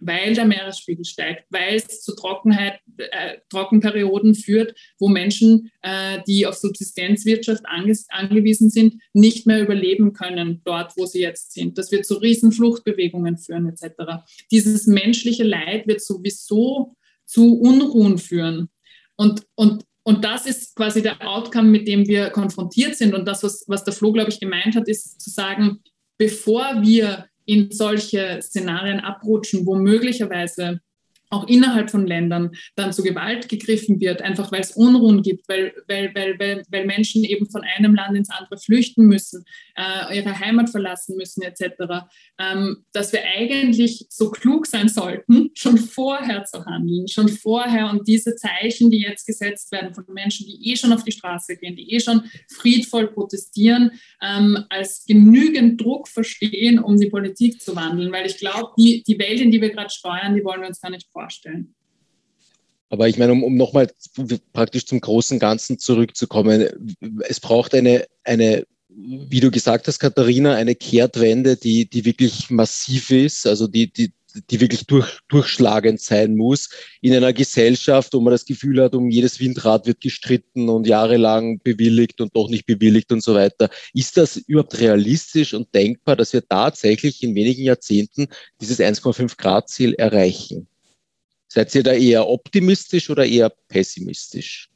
weil 0.00 0.34
der 0.34 0.46
Meeresspiegel 0.46 1.04
steigt, 1.04 1.44
weil 1.50 1.76
es 1.76 2.00
zu 2.00 2.14
Trockenheit, 2.14 2.80
äh, 2.96 3.38
Trockenperioden 3.50 4.34
führt, 4.34 4.74
wo 4.98 5.08
Menschen, 5.08 5.70
äh, 5.82 6.20
die 6.26 6.46
auf 6.46 6.54
Subsistenzwirtschaft 6.54 7.64
ange 7.66 7.96
angewiesen 8.08 8.70
sind, 8.70 9.02
nicht 9.12 9.46
mehr 9.46 9.60
überleben 9.60 10.14
können 10.14 10.62
dort, 10.64 10.96
wo 10.96 11.04
sie 11.04 11.20
jetzt 11.20 11.52
sind. 11.52 11.76
Das 11.76 11.92
wird 11.92 12.06
zu 12.06 12.14
Riesenfluchtbewegungen 12.14 13.36
führen 13.36 13.68
etc. 13.68 14.22
Dieses 14.50 14.86
menschliche 14.86 15.44
Leid 15.44 15.86
wird 15.86 16.00
sowieso 16.00 16.96
zu 17.26 17.58
Unruhen 17.58 18.16
führen. 18.16 18.70
Und, 19.16 19.46
und 19.54 19.84
und 20.08 20.24
das 20.24 20.46
ist 20.46 20.74
quasi 20.74 21.02
der 21.02 21.20
Outcome, 21.20 21.68
mit 21.68 21.86
dem 21.86 22.08
wir 22.08 22.30
konfrontiert 22.30 22.96
sind. 22.96 23.12
Und 23.12 23.28
das, 23.28 23.42
was, 23.42 23.66
was 23.66 23.84
der 23.84 23.92
Flo, 23.92 24.10
glaube 24.10 24.30
ich, 24.30 24.40
gemeint 24.40 24.74
hat, 24.74 24.88
ist 24.88 25.20
zu 25.20 25.28
sagen, 25.28 25.82
bevor 26.16 26.80
wir 26.80 27.26
in 27.44 27.70
solche 27.70 28.40
Szenarien 28.40 29.00
abrutschen, 29.00 29.66
wo 29.66 29.74
möglicherweise 29.74 30.80
auch 31.30 31.46
innerhalb 31.46 31.90
von 31.90 32.06
Ländern 32.06 32.50
dann 32.76 32.92
zu 32.92 33.02
Gewalt 33.02 33.48
gegriffen 33.48 34.00
wird, 34.00 34.22
einfach 34.22 34.50
weil 34.52 34.60
es 34.60 34.72
Unruhen 34.72 35.22
gibt, 35.22 35.48
weil, 35.48 35.72
weil, 35.86 36.14
weil, 36.14 36.38
weil, 36.38 36.62
weil 36.70 36.86
Menschen 36.86 37.24
eben 37.24 37.50
von 37.50 37.62
einem 37.62 37.94
Land 37.94 38.16
ins 38.16 38.30
andere 38.30 38.58
flüchten 38.58 39.06
müssen, 39.06 39.44
äh, 39.76 40.16
ihre 40.16 40.38
Heimat 40.38 40.70
verlassen 40.70 41.16
müssen 41.16 41.42
etc., 41.42 42.06
ähm, 42.38 42.84
dass 42.92 43.12
wir 43.12 43.22
eigentlich 43.24 44.06
so 44.08 44.30
klug 44.30 44.66
sein 44.66 44.88
sollten, 44.88 45.50
schon 45.54 45.76
vorher 45.76 46.44
zu 46.44 46.64
handeln, 46.64 47.08
schon 47.08 47.28
vorher 47.28 47.90
und 47.90 48.08
diese 48.08 48.34
Zeichen, 48.36 48.90
die 48.90 49.00
jetzt 49.00 49.26
gesetzt 49.26 49.70
werden 49.72 49.94
von 49.94 50.04
Menschen, 50.08 50.46
die 50.46 50.70
eh 50.70 50.76
schon 50.76 50.92
auf 50.92 51.04
die 51.04 51.12
Straße 51.12 51.56
gehen, 51.56 51.76
die 51.76 51.92
eh 51.92 52.00
schon 52.00 52.22
friedvoll 52.50 53.08
protestieren, 53.08 53.92
ähm, 54.22 54.64
als 54.70 55.04
genügend 55.06 55.80
Druck 55.80 56.08
verstehen, 56.08 56.78
um 56.78 56.98
die 56.98 57.10
Politik 57.10 57.60
zu 57.60 57.76
wandeln, 57.76 58.12
weil 58.12 58.26
ich 58.26 58.38
glaube, 58.38 58.72
die, 58.78 59.02
die 59.06 59.18
Welt, 59.18 59.40
in 59.40 59.50
die 59.50 59.60
wir 59.60 59.70
gerade 59.70 59.90
steuern, 59.90 60.34
die 60.34 60.44
wollen 60.44 60.60
wir 60.60 60.68
uns 60.68 60.80
gar 60.80 60.90
nicht 60.90 61.08
vorstellen. 61.10 61.17
Aber 62.90 63.08
ich 63.08 63.18
meine, 63.18 63.32
um, 63.32 63.44
um 63.44 63.56
nochmal 63.56 63.90
praktisch 64.52 64.86
zum 64.86 65.00
großen 65.00 65.38
Ganzen 65.38 65.78
zurückzukommen, 65.78 66.96
es 67.28 67.40
braucht 67.40 67.74
eine, 67.74 68.06
eine, 68.24 68.66
wie 68.88 69.40
du 69.40 69.50
gesagt 69.50 69.86
hast, 69.88 69.98
Katharina, 69.98 70.54
eine 70.54 70.74
Kehrtwende, 70.74 71.56
die, 71.56 71.88
die 71.88 72.04
wirklich 72.04 72.48
massiv 72.50 73.10
ist, 73.10 73.46
also 73.46 73.66
die, 73.66 73.92
die, 73.92 74.12
die 74.50 74.60
wirklich 74.60 74.86
durch, 74.86 75.18
durchschlagend 75.28 76.00
sein 76.00 76.36
muss 76.36 76.70
in 77.02 77.14
einer 77.14 77.34
Gesellschaft, 77.34 78.14
wo 78.14 78.20
man 78.20 78.30
das 78.30 78.46
Gefühl 78.46 78.82
hat, 78.82 78.94
um 78.94 79.10
jedes 79.10 79.38
Windrad 79.38 79.86
wird 79.86 80.00
gestritten 80.00 80.70
und 80.70 80.86
jahrelang 80.86 81.60
bewilligt 81.60 82.20
und 82.20 82.34
doch 82.34 82.48
nicht 82.48 82.64
bewilligt 82.64 83.12
und 83.12 83.22
so 83.22 83.34
weiter. 83.34 83.68
Ist 83.92 84.16
das 84.16 84.36
überhaupt 84.36 84.80
realistisch 84.80 85.52
und 85.52 85.74
denkbar, 85.74 86.16
dass 86.16 86.32
wir 86.32 86.46
tatsächlich 86.46 87.22
in 87.22 87.34
wenigen 87.34 87.62
Jahrzehnten 87.62 88.28
dieses 88.60 88.80
1,5 88.80 89.36
Grad 89.36 89.68
Ziel 89.68 89.94
erreichen? 89.94 90.68
Seid 91.48 91.74
ihr 91.74 91.82
da 91.82 91.92
eher 91.92 92.28
optimistisch 92.28 93.08
oder 93.10 93.24
eher 93.24 93.50
pessimistisch? 93.68 94.68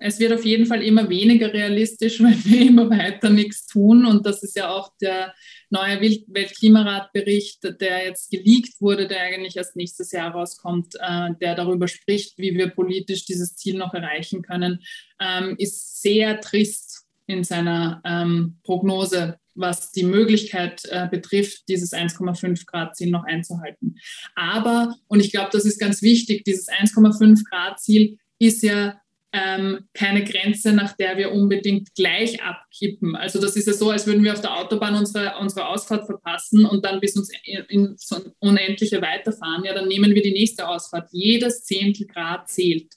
Es 0.00 0.20
wird 0.20 0.32
auf 0.32 0.44
jeden 0.44 0.66
Fall 0.66 0.82
immer 0.82 1.08
weniger 1.08 1.52
realistisch, 1.52 2.20
wenn 2.22 2.44
wir 2.44 2.68
immer 2.68 2.88
weiter 2.90 3.30
nichts 3.30 3.66
tun. 3.66 4.06
Und 4.06 4.26
das 4.26 4.42
ist 4.42 4.56
ja 4.56 4.70
auch 4.70 4.92
der 5.00 5.34
neue 5.70 6.00
Weltklimaratbericht, 6.00 7.80
der 7.80 8.06
jetzt 8.06 8.30
geleakt 8.30 8.80
wurde, 8.80 9.08
der 9.08 9.22
eigentlich 9.22 9.56
erst 9.56 9.76
nächstes 9.76 10.12
Jahr 10.12 10.30
rauskommt, 10.32 10.94
äh, 11.00 11.30
der 11.40 11.54
darüber 11.54 11.88
spricht, 11.88 12.38
wie 12.38 12.54
wir 12.54 12.68
politisch 12.68 13.24
dieses 13.24 13.56
Ziel 13.56 13.76
noch 13.76 13.94
erreichen 13.94 14.42
können, 14.42 14.82
ähm, 15.20 15.56
ist 15.58 16.00
sehr 16.00 16.40
trist 16.40 17.04
in 17.26 17.44
seiner 17.44 18.00
ähm, 18.04 18.58
Prognose 18.62 19.38
was 19.58 19.92
die 19.92 20.04
Möglichkeit 20.04 20.82
äh, 20.90 21.08
betrifft, 21.08 21.68
dieses 21.68 21.92
1,5 21.92 22.66
Grad 22.66 22.96
Ziel 22.96 23.10
noch 23.10 23.24
einzuhalten. 23.24 23.96
Aber, 24.34 24.94
und 25.08 25.20
ich 25.20 25.32
glaube, 25.32 25.50
das 25.52 25.64
ist 25.64 25.78
ganz 25.78 26.02
wichtig, 26.02 26.44
dieses 26.44 26.68
1,5 26.68 27.42
Grad 27.48 27.80
Ziel 27.80 28.18
ist 28.38 28.62
ja 28.62 29.00
ähm, 29.32 29.88
keine 29.92 30.24
Grenze, 30.24 30.72
nach 30.72 30.96
der 30.96 31.18
wir 31.18 31.32
unbedingt 31.32 31.94
gleich 31.94 32.42
abkippen. 32.42 33.14
Also 33.14 33.40
das 33.40 33.56
ist 33.56 33.66
ja 33.66 33.74
so, 33.74 33.90
als 33.90 34.06
würden 34.06 34.24
wir 34.24 34.32
auf 34.32 34.40
der 34.40 34.56
Autobahn 34.56 34.94
unsere, 34.94 35.34
unsere 35.38 35.68
Ausfahrt 35.68 36.06
verpassen 36.06 36.64
und 36.64 36.84
dann 36.84 37.00
bis 37.00 37.16
uns 37.16 37.30
in, 37.44 37.64
in 37.68 37.94
so 37.98 38.16
unendliche 38.38 39.02
weiterfahren. 39.02 39.64
Ja, 39.64 39.74
dann 39.74 39.88
nehmen 39.88 40.14
wir 40.14 40.22
die 40.22 40.32
nächste 40.32 40.66
Ausfahrt. 40.66 41.08
Jedes 41.12 41.64
Zehntel 41.64 42.06
Grad 42.06 42.48
zählt. 42.48 42.94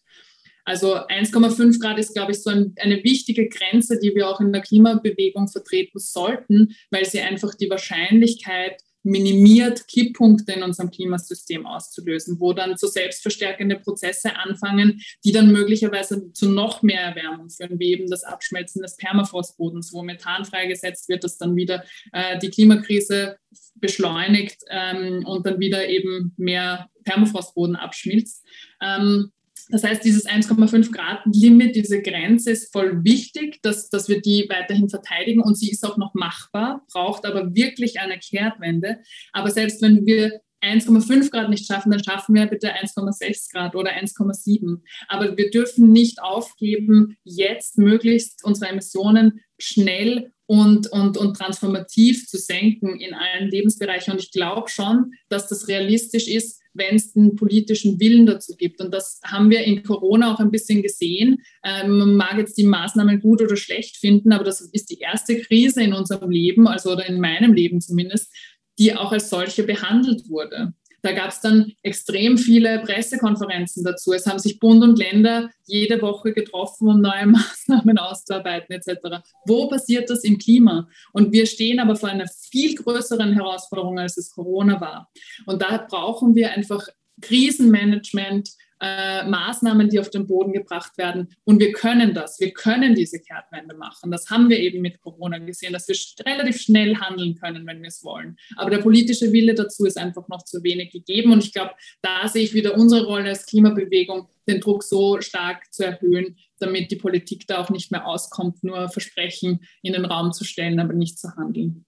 Also 0.66 0.96
1,5 0.96 1.80
Grad 1.80 2.00
ist, 2.00 2.14
glaube 2.14 2.32
ich, 2.32 2.42
so 2.42 2.50
ein, 2.50 2.74
eine 2.80 3.04
wichtige 3.04 3.50
Grenze, 3.50 4.00
die 4.00 4.14
wir 4.16 4.30
auch 4.30 4.40
in 4.40 4.54
der 4.54 4.62
Klimabewegung 4.62 5.48
vertreten 5.48 6.00
sollten, 6.00 6.76
weil 6.90 7.06
sie 7.06 7.20
einfach 7.20 7.56
die 7.56 7.70
Wahrscheinlichkeit 7.70 8.82
minimiert, 9.04 9.88
Kipppunkte 9.88 10.54
in 10.54 10.64
unserem 10.64 10.92
Klimasystem 10.92 11.66
auszulösen, 11.66 12.40
wo 12.40 12.54
dann 12.54 12.78
so 12.78 12.88
selbstverstärkende 12.88 13.80
Prozesse 13.80 14.36
anfangen, 14.36 15.02
die 15.26 15.32
dann 15.32 15.52
möglicherweise 15.52 16.32
zu 16.34 16.50
noch 16.50 16.84
mehr 16.84 17.02
Erwärmung 17.02 17.50
führen, 17.50 17.80
wie 17.80 17.94
eben 17.94 18.10
das 18.10 18.24
Abschmelzen 18.24 18.82
des 18.82 18.98
Permafrostbodens, 18.98 19.94
wo 19.94 20.04
Methan 20.04 20.46
freigesetzt 20.46 21.10
wird, 21.10 21.24
das 21.24 21.38
dann 21.38 21.56
wieder 21.56 21.84
äh, 22.14 22.38
die 22.40 22.50
Klimakrise 22.50 23.38
beschleunigt 23.76 24.62
ähm, 24.70 25.26
und 25.26 25.46
dann 25.46 25.60
wieder 25.60 25.88
eben 25.88 26.34
mehr 26.38 26.90
Permafrostboden 27.04 27.76
abschmilzt. 27.76 28.46
Ähm, 28.82 29.32
das 29.72 29.84
heißt, 29.84 30.04
dieses 30.04 30.26
1,5 30.26 30.92
Grad 30.92 31.22
Limit, 31.26 31.76
diese 31.76 32.02
Grenze 32.02 32.52
ist 32.52 32.72
voll 32.72 33.04
wichtig, 33.04 33.60
dass, 33.62 33.90
dass 33.90 34.10
wir 34.10 34.22
die 34.22 34.48
weiterhin 34.50 34.90
verteidigen 34.90 35.42
und 35.42 35.58
sie 35.58 35.72
ist 35.72 35.86
auch 35.86 35.98
noch 35.98 36.14
machbar, 36.14 36.86
braucht 36.92 37.26
aber 37.26 37.56
wirklich 37.56 38.00
eine 38.00 38.20
Kehrtwende. 38.20 39.00
Aber 39.32 39.50
selbst 39.50 39.82
wenn 39.82 40.06
wir 40.06 40.42
1,5 40.62 41.32
Grad 41.32 41.50
nicht 41.50 41.66
schaffen, 41.66 41.92
dann 41.92 42.04
schaffen 42.04 42.36
wir 42.36 42.46
bitte 42.46 42.74
1,6 42.74 43.52
Grad 43.52 43.76
oder 43.76 43.92
1,7. 43.92 44.82
Aber 45.08 45.36
wir 45.36 45.50
dürfen 45.50 45.92
nicht 45.92 46.22
aufgeben, 46.22 47.18
jetzt 47.24 47.78
möglichst 47.78 48.44
unsere 48.44 48.72
Emissionen 48.72 49.42
schnell 49.58 50.32
und, 50.46 50.92
und, 50.92 51.18
und 51.18 51.36
transformativ 51.36 52.28
zu 52.28 52.38
senken 52.38 53.00
in 53.00 53.14
allen 53.14 53.50
Lebensbereichen. 53.50 54.14
Und 54.14 54.22
ich 54.22 54.32
glaube 54.32 54.70
schon, 54.70 55.14
dass 55.30 55.48
das 55.48 55.68
realistisch 55.68 56.28
ist, 56.28 56.61
wenn 56.74 56.96
es 56.96 57.16
einen 57.16 57.36
politischen 57.36 58.00
Willen 58.00 58.26
dazu 58.26 58.56
gibt. 58.56 58.82
Und 58.82 58.94
das 58.94 59.20
haben 59.24 59.50
wir 59.50 59.64
in 59.64 59.84
Corona 59.84 60.34
auch 60.34 60.40
ein 60.40 60.52
bisschen 60.52 60.82
gesehen. 60.82 61.44
Ähm, 61.64 61.98
man 61.98 62.16
mag 62.16 62.38
jetzt 62.38 62.58
die 62.58 62.66
Maßnahmen 62.66 63.22
gut 63.22 63.42
oder 63.42 63.56
schlecht 63.56 63.98
finden, 63.98 64.32
aber 64.32 64.44
das 64.44 64.62
ist 64.62 64.90
die 64.90 65.00
erste 65.00 65.40
Krise 65.40 65.84
in 65.84 65.94
unserem 65.94 66.30
Leben, 66.30 66.68
also 66.68 66.92
oder 66.92 67.06
in 67.08 67.20
meinem 67.20 67.54
Leben 67.54 67.82
zumindest, 67.82 68.34
die 68.80 68.96
auch 68.96 69.12
als 69.12 69.30
solche 69.30 69.64
behandelt 69.64 70.30
wurde. 70.30 70.74
Da 71.02 71.14
gab 71.14 71.30
es 71.30 71.42
dann 71.42 71.74
extrem 71.82 72.38
viele 72.38 72.80
Pressekonferenzen 72.80 73.84
dazu. 73.84 74.14
Es 74.14 74.28
haben 74.28 74.40
sich 74.40 74.60
Bund 74.60 74.84
und 74.84 75.00
Länder 75.00 75.50
jede 75.66 76.02
Woche 76.02 76.34
getroffen, 76.34 76.88
um 76.88 77.02
neue 77.02 77.26
Maßnahmen 77.28 77.98
auszuarbeiten 77.98 78.76
etc. 78.76 79.24
Wo 79.46 79.68
passiert 79.68 80.10
das 80.10 80.24
im 80.24 80.38
Klima? 80.38 80.88
Und 81.12 81.32
wir 81.32 81.46
stehen 81.46 81.80
aber 81.80 81.96
vor 81.96 82.10
einer 82.10 82.28
viel 82.28 82.76
größeren 82.76 83.34
Herausforderung, 83.34 84.00
als 84.00 84.18
es 84.18 84.32
Corona 84.32 84.80
war. 84.80 85.12
Und 85.46 85.62
da 85.62 85.86
brauchen 85.90 86.36
wir 86.36 86.52
einfach 86.52 86.88
Krisenmanagement, 87.22 88.52
äh, 88.82 89.24
Maßnahmen, 89.28 89.90
die 89.90 90.00
auf 90.00 90.10
den 90.10 90.26
Boden 90.26 90.54
gebracht 90.54 90.98
werden. 90.98 91.30
Und 91.44 91.60
wir 91.60 91.72
können 91.72 92.14
das. 92.14 92.40
Wir 92.40 92.52
können 92.52 92.96
diese 92.96 93.20
Kehrtwende 93.20 93.76
machen. 93.76 94.10
Das 94.10 94.30
haben 94.30 94.50
wir 94.50 94.60
eben 94.60 94.82
mit 94.82 95.00
Corona 95.02 95.38
gesehen, 95.38 95.74
dass 95.74 95.88
wir 95.88 95.96
relativ 96.26 96.60
schnell 96.60 96.96
handeln 96.96 97.36
können, 97.36 97.68
wenn 97.68 97.82
wir 97.82 97.90
es 97.90 98.04
wollen. 98.04 98.38
Aber 98.56 98.72
der 98.72 98.80
politische 98.80 99.32
Wille 99.32 99.54
dazu 99.54 99.86
ist 99.86 99.98
einfach 99.98 100.28
noch 100.30 100.44
zu 100.44 100.64
wenig 100.64 100.92
gegeben. 100.92 101.32
Und 101.32 101.44
ich 101.44 101.54
glaube, 101.54 101.72
da 102.02 102.28
sehe 102.28 102.44
ich 102.44 102.56
wieder 102.56 102.76
unsere 102.76 103.06
Rolle 103.06 103.30
als 103.30 103.46
Klimabewegung, 103.46 104.28
den 104.48 104.60
Druck 104.60 104.84
so 104.84 105.22
stark 105.22 105.72
zu 105.72 105.86
erhöhen, 105.86 106.38
damit 106.60 106.90
die 106.90 106.96
Politik 106.96 107.46
da 107.46 107.60
auch 107.60 107.70
nicht 107.70 107.92
mehr 107.92 108.08
auskommt, 108.08 108.64
nur 108.64 108.90
Versprechen 108.90 109.60
in 109.84 109.94
den 109.94 110.06
Raum 110.06 110.34
zu 110.34 110.44
stellen, 110.44 110.80
aber 110.80 110.94
nicht 110.94 111.20
zu 111.20 111.36
handeln. 111.36 111.86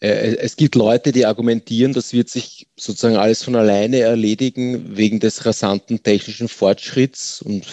Äh, 0.00 0.36
es 0.36 0.56
gibt 0.56 0.74
Leute, 0.74 1.12
die 1.12 1.26
argumentieren, 1.26 1.92
das 1.92 2.12
wird 2.12 2.28
sich 2.28 2.66
sozusagen 2.76 3.16
alles 3.16 3.42
von 3.42 3.56
alleine 3.56 4.00
erledigen 4.00 4.96
wegen 4.96 5.20
des 5.20 5.46
rasanten 5.46 6.02
technischen 6.02 6.48
Fortschritts. 6.48 7.42
Und 7.42 7.66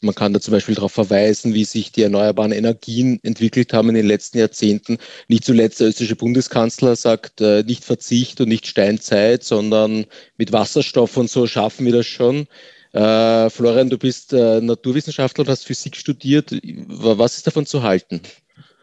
man 0.00 0.14
kann 0.14 0.32
da 0.32 0.40
zum 0.40 0.52
Beispiel 0.52 0.74
darauf 0.74 0.92
verweisen, 0.92 1.54
wie 1.54 1.64
sich 1.64 1.92
die 1.92 2.02
erneuerbaren 2.02 2.52
Energien 2.52 3.20
entwickelt 3.22 3.72
haben 3.72 3.90
in 3.90 3.94
den 3.94 4.06
letzten 4.06 4.38
Jahrzehnten. 4.38 4.98
Nicht 5.28 5.44
zuletzt 5.44 5.80
der 5.80 5.88
österreichische 5.88 6.16
Bundeskanzler 6.16 6.96
sagt, 6.96 7.40
äh, 7.40 7.62
nicht 7.62 7.84
Verzicht 7.84 8.40
und 8.40 8.48
nicht 8.48 8.66
Steinzeit, 8.66 9.44
sondern 9.44 10.06
mit 10.38 10.52
Wasserstoff 10.52 11.16
und 11.16 11.30
so 11.30 11.46
schaffen 11.46 11.86
wir 11.86 11.92
das 11.92 12.06
schon. 12.06 12.46
Äh, 12.92 13.50
Florian, 13.50 13.90
du 13.90 13.98
bist 13.98 14.32
Naturwissenschaftler 14.32 15.42
und 15.42 15.50
hast 15.50 15.66
Physik 15.66 15.96
studiert. 15.96 16.50
Was 16.86 17.36
ist 17.36 17.46
davon 17.46 17.66
zu 17.66 17.82
halten? 17.82 18.22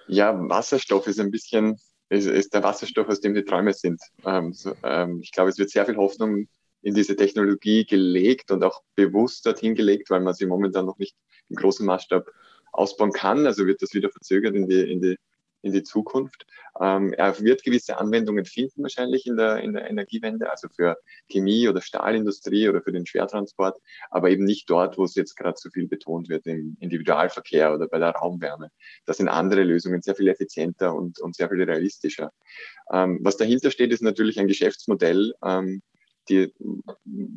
Ja, 0.08 0.38
Wasserstoff 0.38 1.08
ist 1.08 1.20
ein 1.20 1.32
bisschen 1.32 1.80
ist, 2.14 2.28
ist 2.28 2.54
der 2.54 2.64
Wasserstoff, 2.64 3.08
aus 3.10 3.20
dem 3.20 3.34
die 3.34 3.44
Träume 3.44 3.74
sind. 3.74 4.02
Ähm, 4.26 4.54
so, 4.54 4.74
ähm, 4.84 5.20
ich 5.22 5.32
glaube, 5.32 5.50
es 5.50 5.58
wird 5.58 5.70
sehr 5.70 5.86
viel 5.86 5.98
Hoffnung 5.98 6.48
in 6.82 6.94
diese 6.94 7.16
Technologie 7.16 7.86
gelegt 7.86 8.52
und 8.52 8.64
auch 8.64 8.84
bewusst 8.96 9.46
dorthin 9.46 9.74
gelegt, 9.74 10.10
weil 10.10 10.22
man 10.22 10.34
sie 10.34 10.46
momentan 10.46 10.86
noch 10.86 10.98
nicht 10.98 11.16
im 11.50 11.56
großen 11.56 11.86
Maßstab 11.86 12.30
ausbauen 12.72 13.12
kann. 13.12 13.46
Also 13.46 13.66
wird 13.66 13.82
das 13.82 13.94
wieder 13.94 14.10
verzögert 14.10 14.56
in 14.56 14.68
die, 14.68 14.92
in 14.92 15.02
die 15.02 15.18
in 15.64 15.74
die 15.74 15.84
Zukunft. 15.84 16.46
Ähm, 16.80 17.14
er 17.14 17.40
wird 17.40 17.64
gewisse 17.64 17.98
Anwendungen 17.98 18.46
finden 18.46 18.84
wahrscheinlich 18.84 19.26
in 19.26 19.38
der, 19.38 19.58
in 19.60 19.74
der 19.74 19.90
Energiewende, 19.90 20.52
also 20.52 20.68
für 20.70 20.98
Chemie 21.30 21.68
oder 21.68 21.82
Stahlindustrie 21.82 22.68
oder 22.70 22.82
für 22.82 22.92
den 22.92 23.06
Schwertransport, 23.06 23.80
aber 24.12 24.30
eben 24.30 24.44
nicht 24.44 24.70
dort, 24.70 24.98
wo 24.98 25.06
es 25.06 25.16
jetzt 25.16 25.36
gerade 25.36 25.58
so 25.58 25.70
viel 25.70 25.88
betont 25.88 26.30
wird, 26.30 26.46
im 26.46 26.78
Individualverkehr 26.80 27.74
oder 27.74 27.88
bei 27.88 28.00
der 28.00 28.10
Raumwärme. 28.10 28.70
Das 29.06 29.18
sind 29.18 29.30
andere 29.30 29.64
Lösungen, 29.64 30.02
sehr 30.02 30.16
viel 30.16 30.28
effizienter 30.28 30.94
und, 30.94 31.20
und 31.20 31.36
sehr 31.36 31.50
viel 31.50 31.64
realistischer. 31.64 32.32
Ähm, 32.92 33.20
was 33.22 33.38
dahinter 33.38 33.72
steht, 33.72 33.92
ist 33.92 34.04
natürlich 34.04 34.40
ein 34.40 34.48
Geschäftsmodell, 34.48 35.34
ähm, 35.44 35.82
die, 36.30 36.54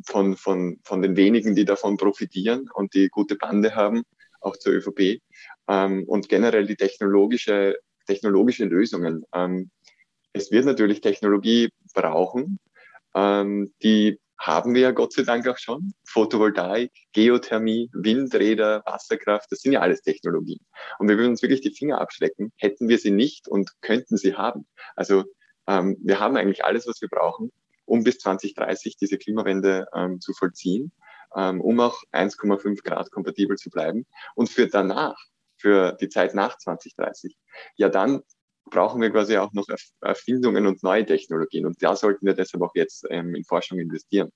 von, 0.05 0.37
von, 0.37 0.79
von 0.83 1.01
den 1.01 1.17
wenigen, 1.17 1.55
die 1.55 1.65
davon 1.65 1.97
profitieren 1.97 2.69
und 2.73 2.93
die 2.93 3.09
gute 3.09 3.35
Bande 3.35 3.75
haben, 3.75 4.03
auch 4.39 4.57
zur 4.57 4.73
ÖVP. 4.73 5.21
Ähm, 5.67 6.05
und 6.05 6.29
generell 6.29 6.65
die 6.65 6.75
technologische 6.75 7.77
technologische 8.07 8.65
Lösungen. 8.65 9.23
Ähm, 9.33 9.69
es 10.33 10.51
wird 10.51 10.65
natürlich 10.65 11.01
Technologie 11.01 11.69
brauchen. 11.93 12.59
Ähm, 13.15 13.71
die 13.83 14.19
haben 14.39 14.75
wir 14.75 14.81
ja 14.81 14.91
Gott 14.91 15.13
sei 15.13 15.23
Dank 15.23 15.47
auch 15.47 15.57
schon. 15.57 15.93
Photovoltaik, 16.05 16.91
Geothermie, 17.13 17.89
Windräder, 17.93 18.83
Wasserkraft, 18.85 19.51
das 19.51 19.61
sind 19.61 19.73
ja 19.73 19.81
alles 19.81 20.01
Technologien. 20.01 20.59
Und 20.99 21.09
wir 21.09 21.17
würden 21.17 21.31
uns 21.31 21.41
wirklich 21.41 21.61
die 21.61 21.73
Finger 21.73 21.99
abschlecken, 21.99 22.51
hätten 22.57 22.87
wir 22.87 22.99
sie 22.99 23.11
nicht 23.11 23.47
und 23.47 23.71
könnten 23.81 24.17
sie 24.17 24.35
haben. 24.35 24.67
Also 24.95 25.23
ähm, 25.67 25.97
wir 26.01 26.19
haben 26.19 26.37
eigentlich 26.37 26.63
alles, 26.63 26.87
was 26.87 27.01
wir 27.01 27.09
brauchen, 27.09 27.51
um 27.85 28.03
bis 28.03 28.19
2030 28.19 28.97
diese 28.97 29.17
Klimawende 29.17 29.87
ähm, 29.93 30.21
zu 30.21 30.33
vollziehen, 30.33 30.91
ähm, 31.35 31.59
um 31.61 31.79
auch 31.79 32.03
1,5 32.11 32.83
Grad 32.83 33.11
kompatibel 33.11 33.57
zu 33.57 33.69
bleiben. 33.69 34.05
Und 34.35 34.49
für 34.49 34.67
danach 34.67 35.17
für 35.57 35.93
die 35.99 36.09
Zeit 36.09 36.35
nach 36.35 36.57
2030, 36.57 37.35
ja 37.75 37.89
dann 37.89 38.21
brauchen 38.69 39.01
wir 39.01 39.09
quasi 39.11 39.37
auch 39.37 39.53
noch 39.53 39.65
Erfindungen 40.01 40.67
und 40.67 40.83
neue 40.83 41.05
Technologien. 41.05 41.65
Und 41.65 41.81
da 41.81 41.95
sollten 41.95 42.25
wir 42.25 42.33
deshalb 42.33 42.63
auch 42.63 42.75
jetzt 42.75 43.05
ähm, 43.09 43.35
in 43.35 43.43
Forschung 43.43 43.79
investieren. 43.79 44.29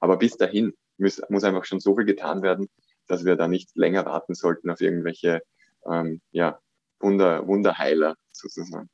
Aber 0.00 0.16
bis 0.16 0.36
dahin 0.36 0.72
muss, 0.98 1.20
muss 1.28 1.44
einfach 1.44 1.64
schon 1.64 1.80
so 1.80 1.96
viel 1.96 2.04
getan 2.04 2.42
werden, 2.42 2.68
dass 3.06 3.24
wir 3.24 3.36
da 3.36 3.48
nicht 3.48 3.70
länger 3.74 4.04
warten 4.06 4.34
sollten 4.34 4.70
auf 4.70 4.80
irgendwelche 4.80 5.42
ähm, 5.90 6.20
ja, 6.30 6.58
Wunder, 7.00 7.46
Wunderheiler 7.46 8.16
sozusagen. 8.30 8.88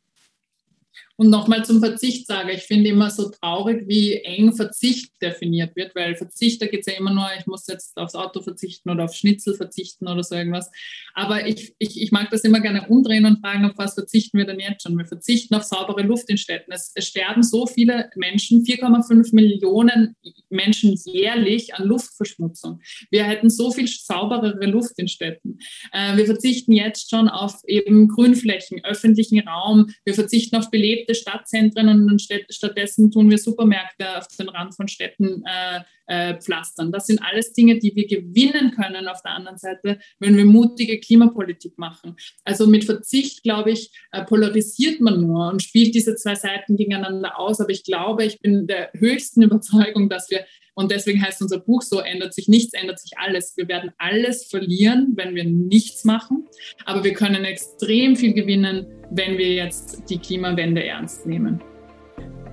Und 1.21 1.31
nochmal 1.31 1.65
zum 1.65 1.81
Verzicht 1.81 2.29
sage, 2.29 2.53
ich 2.53 2.63
finde 2.63 2.91
immer 2.91 3.11
so 3.11 3.29
traurig, 3.29 3.89
wie 3.89 4.15
eng 4.23 4.53
Verzicht 4.53 5.21
definiert 5.21 5.75
wird, 5.75 5.97
weil 5.97 6.15
Verzicht, 6.15 6.63
da 6.63 6.67
geht 6.67 6.87
es 6.87 6.87
ja 6.87 6.93
immer 6.97 7.13
nur, 7.13 7.27
ich 7.37 7.45
muss 7.47 7.67
jetzt 7.67 7.97
aufs 7.97 8.15
Auto 8.15 8.41
verzichten 8.41 8.89
oder 8.89 9.07
auf 9.07 9.15
Schnitzel 9.15 9.55
verzichten 9.55 10.07
oder 10.07 10.23
so 10.23 10.37
irgendwas. 10.37 10.71
Aber 11.15 11.45
ich, 11.45 11.75
ich, 11.81 12.01
ich 12.01 12.13
mag 12.13 12.31
das 12.31 12.45
immer 12.45 12.61
gerne 12.61 12.87
umdrehen 12.87 13.27
und 13.27 13.41
fragen, 13.41 13.65
auf 13.65 13.73
was 13.77 13.95
verzichten 13.95 14.39
wir 14.39 14.47
denn 14.47 14.61
jetzt 14.61 14.85
schon? 14.85 14.97
Wir 14.97 15.07
verzichten 15.07 15.57
auf 15.57 15.65
saubere 15.65 16.03
Luft 16.03 16.31
in 16.31 16.39
Städten. 16.39 16.71
Es, 16.71 16.93
es 16.95 17.09
sterben 17.09 17.43
so 17.43 17.67
viele 17.67 18.11
Menschen, 18.15 18.63
4,5 18.63 19.35
Millionen 19.35 20.15
Menschen 20.51 20.95
jährlich 21.05 21.75
an 21.75 21.85
Luftverschmutzung. 21.85 22.81
Wir 23.11 23.25
hätten 23.25 23.51
so 23.51 23.73
viel 23.73 23.89
sauberere 23.89 24.67
Luft 24.67 24.97
in 24.99 25.09
Städten. 25.09 25.59
Äh, 25.93 26.17
wir 26.17 26.27
verzichten 26.27 26.71
jetzt 26.71 27.11
schon 27.11 27.29
auf 27.29 27.61
eben 27.67 28.07
Grünflächen, 28.07 28.85
öffentlichen 28.85 29.41
Raum. 29.41 29.89
Wir 30.05 30.15
verzichten 30.15 30.55
auf 30.55 30.71
belebte 30.71 31.08
belebte 31.09 31.15
Stadtzentren 31.15 31.89
und 31.89 32.23
stattdessen 32.51 33.11
tun 33.11 33.31
wir 33.31 33.39
Supermärkte 33.39 34.19
auf 34.19 34.29
den 34.29 34.49
Rand 34.49 34.75
von 34.75 34.89
Städten 34.89 35.43
äh, 35.47 35.81
äh, 36.07 36.39
pflastern. 36.41 36.93
Das 36.93 37.07
sind 37.07 37.21
alles 37.23 37.53
Dinge, 37.53 37.79
die 37.79 37.95
wir 37.95 38.07
gewinnen 38.07 38.73
können 38.73 39.09
auf 39.09 39.23
der 39.23 39.33
anderen 39.33 39.59
Seite, 39.59 39.99
wenn 40.19 40.37
wir 40.37 40.45
mutige 40.45 41.01
Klimapolitik 41.01 41.79
machen. 41.79 42.17
Also 42.45 42.67
mit 42.67 42.85
Verzicht, 42.85 43.43
glaube 43.43 43.73
ich, 43.73 43.91
äh, 44.13 44.25
polarisiert 44.25 45.01
man 45.01 45.21
nur 45.21 45.49
und 45.49 45.63
spielt 45.63 45.95
diese 45.95 46.15
zwei 46.15 46.35
Seiten 46.35 46.77
gegeneinander 46.77 47.39
aus. 47.39 47.61
Aber 47.61 47.71
ich 47.71 47.85
glaube, 47.85 48.25
ich 48.25 48.41
bin 48.41 48.67
der 48.67 48.91
höchsten 48.95 49.43
Überzeugung, 49.49 50.09
dass 50.09 50.31
wir 50.31 50.45
und 50.79 50.93
deswegen 50.93 51.21
heißt 51.21 51.43
unser 51.43 51.59
Buch 51.59 51.83
so, 51.83 51.99
ändert 51.99 52.35
sich 52.35 52.47
nichts, 52.47 52.73
ändert 52.73 53.01
sich 53.01 53.19
alles. 53.19 53.57
Wir 53.57 53.67
werden 53.67 53.91
alles 53.99 54.45
verlieren, 54.45 55.15
wenn 55.17 55.35
wir 55.35 55.43
nichts 55.43 56.05
machen. 56.05 56.47
Aber 56.85 57.03
wir 57.03 57.15
können 57.15 57.45
extrem 57.45 58.15
viel 58.15 58.33
gewinnen, 58.33 58.87
wenn 59.11 59.37
wir 59.39 59.53
jetzt 59.55 60.05
die 60.09 60.19
Klimawende 60.19 60.85
ernst 60.85 61.27
nehmen. 61.27 61.61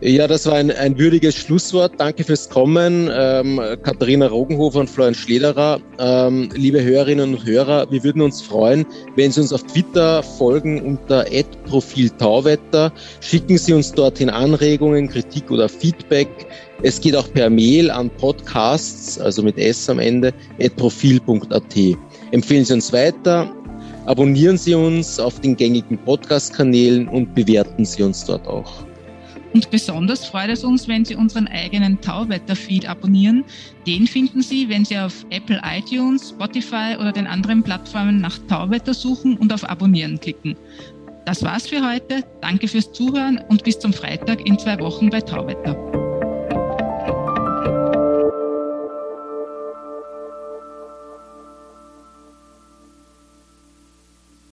Ja, 0.07 0.27
das 0.27 0.45
war 0.45 0.53
ein, 0.53 0.69
ein 0.69 0.99
würdiges 0.99 1.33
Schlusswort. 1.33 1.93
Danke 1.97 2.23
fürs 2.23 2.47
Kommen, 2.47 3.09
ähm, 3.11 3.59
Katharina 3.81 4.27
Rogenhofer 4.27 4.81
und 4.81 4.87
Florian 4.87 5.15
Schlederer. 5.15 5.79
Ähm, 5.97 6.47
liebe 6.53 6.83
Hörerinnen 6.83 7.33
und 7.33 7.43
Hörer, 7.43 7.89
wir 7.89 8.03
würden 8.03 8.21
uns 8.21 8.39
freuen, 8.39 8.85
wenn 9.15 9.31
Sie 9.31 9.41
uns 9.41 9.51
auf 9.51 9.63
Twitter 9.63 10.21
folgen 10.21 10.79
unter 10.79 11.25
@profiltauwetter. 11.67 12.93
Schicken 13.19 13.57
Sie 13.57 13.73
uns 13.73 13.93
dorthin 13.93 14.29
Anregungen, 14.29 15.07
Kritik 15.07 15.49
oder 15.49 15.67
Feedback. 15.67 16.27
Es 16.83 17.01
geht 17.01 17.15
auch 17.15 17.33
per 17.33 17.49
Mail 17.49 17.89
an 17.89 18.11
podcasts, 18.11 19.19
also 19.19 19.41
mit 19.41 19.57
S 19.57 19.89
am 19.89 19.97
Ende, 19.97 20.31
profil.at. 20.75 21.97
Empfehlen 22.29 22.63
Sie 22.63 22.73
uns 22.73 22.93
weiter, 22.93 23.51
abonnieren 24.05 24.59
Sie 24.59 24.75
uns 24.75 25.19
auf 25.19 25.39
den 25.39 25.57
gängigen 25.57 25.97
Podcast-Kanälen 25.97 27.07
und 27.07 27.33
bewerten 27.33 27.85
Sie 27.85 28.03
uns 28.03 28.23
dort 28.23 28.47
auch. 28.47 28.85
Und 29.55 29.71
besonders 29.71 30.25
freut 30.25 30.49
es 30.49 30.65
uns, 30.65 30.89
wenn 30.89 31.05
Sie 31.05 31.15
unseren 31.15 31.47
eigenen 31.47 32.01
Tauwetter-Feed 32.01 32.89
abonnieren. 32.89 33.45
Den 33.87 34.05
finden 34.05 34.41
Sie, 34.41 34.67
wenn 34.67 34.83
Sie 34.83 34.97
auf 34.97 35.25
Apple 35.29 35.61
iTunes, 35.63 36.31
Spotify 36.31 36.97
oder 36.99 37.13
den 37.13 37.25
anderen 37.25 37.63
Plattformen 37.63 38.19
nach 38.19 38.37
Tauwetter 38.49 38.93
suchen 38.93 39.37
und 39.37 39.53
auf 39.53 39.63
Abonnieren 39.63 40.19
klicken. 40.19 40.57
Das 41.23 41.41
war's 41.41 41.67
für 41.67 41.89
heute. 41.89 42.25
Danke 42.41 42.67
fürs 42.67 42.91
Zuhören 42.91 43.39
und 43.47 43.63
bis 43.63 43.79
zum 43.79 43.93
Freitag 43.93 44.45
in 44.45 44.59
zwei 44.59 44.77
Wochen 44.79 45.09
bei 45.09 45.21
Tauwetter. 45.21 46.24